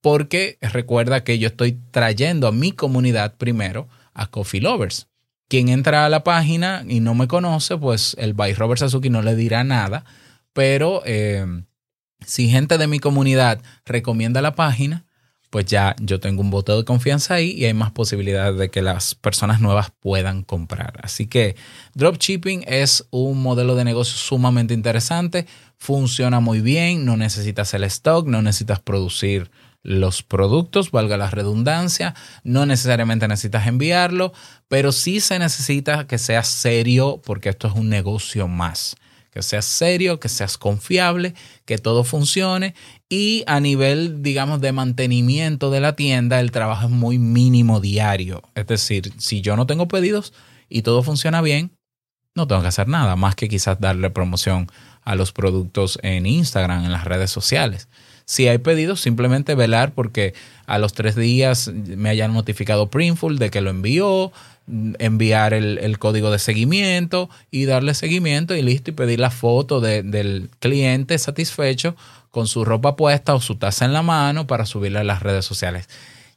porque 0.00 0.58
recuerda 0.60 1.24
que 1.24 1.38
yo 1.38 1.48
estoy 1.48 1.78
trayendo 1.90 2.48
a 2.48 2.52
mi 2.52 2.72
comunidad 2.72 3.34
primero 3.36 3.88
a 4.14 4.28
Coffee 4.28 4.60
Lovers. 4.60 5.08
Quien 5.48 5.68
entra 5.68 6.06
a 6.06 6.08
la 6.08 6.24
página 6.24 6.84
y 6.88 7.00
no 7.00 7.14
me 7.14 7.28
conoce, 7.28 7.76
pues 7.76 8.16
el 8.18 8.34
by 8.34 8.54
Robert 8.54 8.80
Sasuki 8.80 9.10
no 9.10 9.20
le 9.20 9.34
dirá 9.34 9.64
nada, 9.64 10.04
pero 10.52 11.02
eh, 11.04 11.44
si 12.24 12.48
gente 12.48 12.78
de 12.78 12.86
mi 12.86 12.98
comunidad 12.98 13.60
recomienda 13.84 14.40
la 14.42 14.54
página, 14.54 15.04
pues 15.50 15.66
ya 15.66 15.96
yo 16.00 16.20
tengo 16.20 16.40
un 16.40 16.50
voto 16.50 16.76
de 16.76 16.84
confianza 16.84 17.34
ahí 17.34 17.50
y 17.50 17.64
hay 17.64 17.74
más 17.74 17.90
posibilidades 17.90 18.56
de 18.56 18.70
que 18.70 18.82
las 18.82 19.16
personas 19.16 19.60
nuevas 19.60 19.92
puedan 20.00 20.44
comprar. 20.44 21.00
Así 21.02 21.26
que 21.26 21.56
dropshipping 21.94 22.64
es 22.66 23.06
un 23.10 23.42
modelo 23.42 23.74
de 23.74 23.84
negocio 23.84 24.16
sumamente 24.16 24.74
interesante, 24.74 25.46
funciona 25.76 26.38
muy 26.38 26.60
bien, 26.60 27.04
no 27.04 27.16
necesitas 27.16 27.74
el 27.74 27.84
stock, 27.84 28.26
no 28.28 28.42
necesitas 28.42 28.78
producir 28.78 29.50
los 29.82 30.22
productos, 30.22 30.90
valga 30.90 31.16
la 31.16 31.30
redundancia, 31.30 32.14
no 32.44 32.66
necesariamente 32.66 33.26
necesitas 33.26 33.66
enviarlo, 33.66 34.32
pero 34.68 34.92
sí 34.92 35.20
se 35.20 35.38
necesita 35.38 36.06
que 36.06 36.18
seas 36.18 36.46
serio 36.46 37.20
porque 37.24 37.48
esto 37.48 37.66
es 37.66 37.74
un 37.74 37.88
negocio 37.88 38.46
más 38.46 38.96
que 39.30 39.42
seas 39.42 39.64
serio, 39.64 40.20
que 40.20 40.28
seas 40.28 40.58
confiable, 40.58 41.34
que 41.64 41.78
todo 41.78 42.04
funcione 42.04 42.74
y 43.08 43.44
a 43.46 43.60
nivel, 43.60 44.22
digamos, 44.22 44.60
de 44.60 44.72
mantenimiento 44.72 45.70
de 45.70 45.80
la 45.80 45.94
tienda, 45.94 46.40
el 46.40 46.50
trabajo 46.50 46.86
es 46.86 46.90
muy 46.90 47.18
mínimo 47.18 47.80
diario. 47.80 48.42
Es 48.54 48.66
decir, 48.66 49.12
si 49.18 49.40
yo 49.40 49.56
no 49.56 49.66
tengo 49.66 49.88
pedidos 49.88 50.32
y 50.68 50.82
todo 50.82 51.02
funciona 51.02 51.42
bien, 51.42 51.72
no 52.34 52.46
tengo 52.46 52.62
que 52.62 52.68
hacer 52.68 52.88
nada 52.88 53.16
más 53.16 53.34
que 53.34 53.48
quizás 53.48 53.80
darle 53.80 54.10
promoción 54.10 54.68
a 55.02 55.14
los 55.14 55.32
productos 55.32 55.98
en 56.02 56.26
Instagram, 56.26 56.84
en 56.84 56.92
las 56.92 57.04
redes 57.04 57.30
sociales. 57.30 57.88
Si 58.24 58.46
hay 58.46 58.58
pedidos, 58.58 59.00
simplemente 59.00 59.56
velar 59.56 59.92
porque 59.92 60.34
a 60.66 60.78
los 60.78 60.92
tres 60.92 61.16
días 61.16 61.68
me 61.74 62.10
hayan 62.10 62.32
notificado 62.32 62.88
Printful 62.88 63.38
de 63.38 63.50
que 63.50 63.60
lo 63.60 63.70
envió, 63.70 64.32
enviar 64.98 65.54
el, 65.54 65.98
código 65.98 66.30
de 66.30 66.38
seguimiento 66.38 67.28
y 67.50 67.64
darle 67.64 67.94
seguimiento 67.94 68.54
y 68.54 68.62
listo 68.62 68.90
y 68.90 68.94
pedir 68.94 69.20
la 69.20 69.30
foto 69.30 69.80
del 69.80 70.50
cliente 70.58 71.18
satisfecho 71.18 71.96
con 72.30 72.46
su 72.46 72.64
ropa 72.64 72.96
puesta 72.96 73.34
o 73.34 73.40
su 73.40 73.56
taza 73.56 73.84
en 73.84 73.92
la 73.92 74.02
mano 74.02 74.46
para 74.46 74.66
subirla 74.66 75.00
a 75.00 75.04
las 75.04 75.22
redes 75.22 75.44
sociales. 75.44 75.88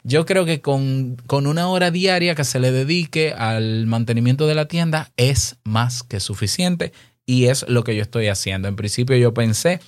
Yo 0.03 0.25
creo 0.25 0.45
que 0.45 0.59
con, 0.59 1.15
con 1.27 1.47
una 1.47 1.69
hora 1.69 1.91
diaria 1.91 2.35
que 2.35 2.43
se 2.43 2.59
le 2.59 2.71
dedique 2.71 3.33
al 3.33 3.85
mantenimiento 3.85 4.47
de 4.47 4.55
la 4.55 4.67
tienda 4.67 5.11
es 5.15 5.55
más 5.63 6.03
que 6.03 6.19
suficiente 6.19 6.91
y 7.25 7.45
es 7.45 7.65
lo 7.69 7.83
que 7.83 7.95
yo 7.95 8.01
estoy 8.01 8.27
haciendo. 8.27 8.67
En 8.67 8.75
principio 8.75 9.15
yo 9.15 9.33
pensé 9.33 9.79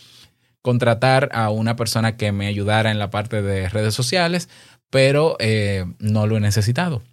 contratar 0.61 1.29
a 1.33 1.49
una 1.49 1.75
persona 1.75 2.15
que 2.17 2.31
me 2.31 2.47
ayudara 2.47 2.91
en 2.91 2.99
la 2.99 3.09
parte 3.09 3.41
de 3.41 3.69
redes 3.69 3.93
sociales, 3.93 4.49
pero 4.89 5.35
eh, 5.39 5.85
no 5.99 6.27
lo 6.27 6.37
he 6.37 6.39
necesitado. 6.39 7.03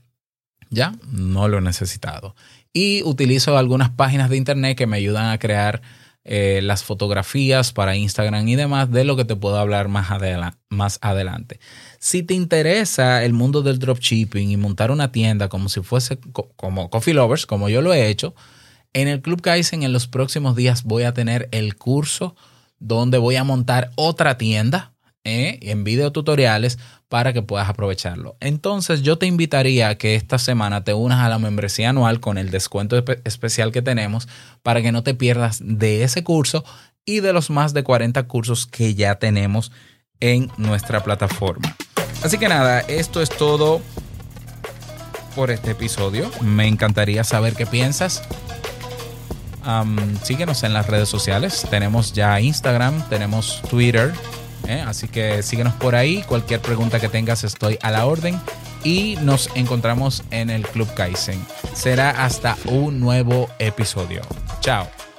Ya, 0.72 0.94
no 1.10 1.48
lo 1.48 1.58
he 1.58 1.60
necesitado. 1.60 2.34
Y 2.72 3.02
utilizo 3.02 3.58
algunas 3.58 3.90
páginas 3.90 4.30
de 4.30 4.38
internet 4.38 4.78
que 4.78 4.86
me 4.86 4.96
ayudan 4.96 5.28
a 5.28 5.38
crear 5.38 5.82
eh, 6.24 6.60
las 6.62 6.82
fotografías 6.82 7.72
para 7.74 7.94
Instagram 7.94 8.48
y 8.48 8.56
demás, 8.56 8.90
de 8.90 9.04
lo 9.04 9.14
que 9.14 9.26
te 9.26 9.36
puedo 9.36 9.58
hablar 9.58 9.88
más, 9.88 10.08
más 10.70 10.98
adelante. 11.02 11.60
Si 11.98 12.22
te 12.22 12.32
interesa 12.32 13.22
el 13.22 13.34
mundo 13.34 13.60
del 13.60 13.78
dropshipping 13.78 14.50
y 14.50 14.56
montar 14.56 14.90
una 14.90 15.12
tienda 15.12 15.50
como 15.50 15.68
si 15.68 15.82
fuese 15.82 16.18
como 16.56 16.88
Coffee 16.88 17.12
Lovers, 17.12 17.44
como 17.44 17.68
yo 17.68 17.82
lo 17.82 17.92
he 17.92 18.08
hecho, 18.08 18.34
en 18.94 19.08
el 19.08 19.20
Club 19.20 19.42
Kaizen 19.42 19.82
en 19.82 19.92
los 19.92 20.06
próximos 20.06 20.56
días 20.56 20.84
voy 20.84 21.02
a 21.02 21.12
tener 21.12 21.50
el 21.52 21.76
curso 21.76 22.34
donde 22.78 23.18
voy 23.18 23.36
a 23.36 23.44
montar 23.44 23.90
otra 23.96 24.38
tienda 24.38 24.91
¿eh? 25.24 25.58
en 25.62 25.84
videotutoriales 25.84 26.78
para 27.08 27.32
que 27.32 27.42
puedas 27.42 27.68
aprovecharlo. 27.68 28.36
Entonces 28.40 29.02
yo 29.02 29.18
te 29.18 29.26
invitaría 29.26 29.88
a 29.88 29.94
que 29.96 30.14
esta 30.14 30.38
semana 30.38 30.84
te 30.84 30.94
unas 30.94 31.20
a 31.20 31.28
la 31.28 31.38
membresía 31.38 31.90
anual 31.90 32.20
con 32.20 32.38
el 32.38 32.50
descuento 32.50 33.02
especial 33.24 33.72
que 33.72 33.82
tenemos 33.82 34.28
para 34.62 34.82
que 34.82 34.92
no 34.92 35.02
te 35.02 35.14
pierdas 35.14 35.60
de 35.62 36.04
ese 36.04 36.24
curso 36.24 36.64
y 37.04 37.20
de 37.20 37.32
los 37.32 37.50
más 37.50 37.74
de 37.74 37.82
40 37.84 38.22
cursos 38.24 38.66
que 38.66 38.94
ya 38.94 39.16
tenemos 39.16 39.72
en 40.20 40.50
nuestra 40.56 41.02
plataforma. 41.02 41.76
Así 42.22 42.38
que 42.38 42.48
nada, 42.48 42.80
esto 42.80 43.20
es 43.20 43.28
todo 43.28 43.82
por 45.34 45.50
este 45.50 45.72
episodio. 45.72 46.30
Me 46.40 46.68
encantaría 46.68 47.24
saber 47.24 47.54
qué 47.54 47.66
piensas 47.66 48.22
síguenos 50.22 50.62
en 50.62 50.72
las 50.72 50.86
redes 50.86 51.08
sociales. 51.08 51.66
Tenemos 51.70 52.12
ya 52.12 52.40
Instagram, 52.40 53.08
tenemos 53.08 53.62
Twitter. 53.68 54.12
¿Eh? 54.66 54.82
Así 54.86 55.08
que 55.08 55.42
síguenos 55.42 55.74
por 55.74 55.94
ahí. 55.94 56.22
Cualquier 56.22 56.60
pregunta 56.60 57.00
que 57.00 57.08
tengas 57.08 57.44
estoy 57.44 57.78
a 57.82 57.90
la 57.90 58.06
orden. 58.06 58.40
Y 58.84 59.16
nos 59.22 59.48
encontramos 59.54 60.24
en 60.30 60.50
el 60.50 60.66
Club 60.66 60.92
Kaizen. 60.94 61.44
Será 61.72 62.10
hasta 62.24 62.56
un 62.64 62.98
nuevo 62.98 63.48
episodio. 63.58 64.22
Chao. 64.60 65.11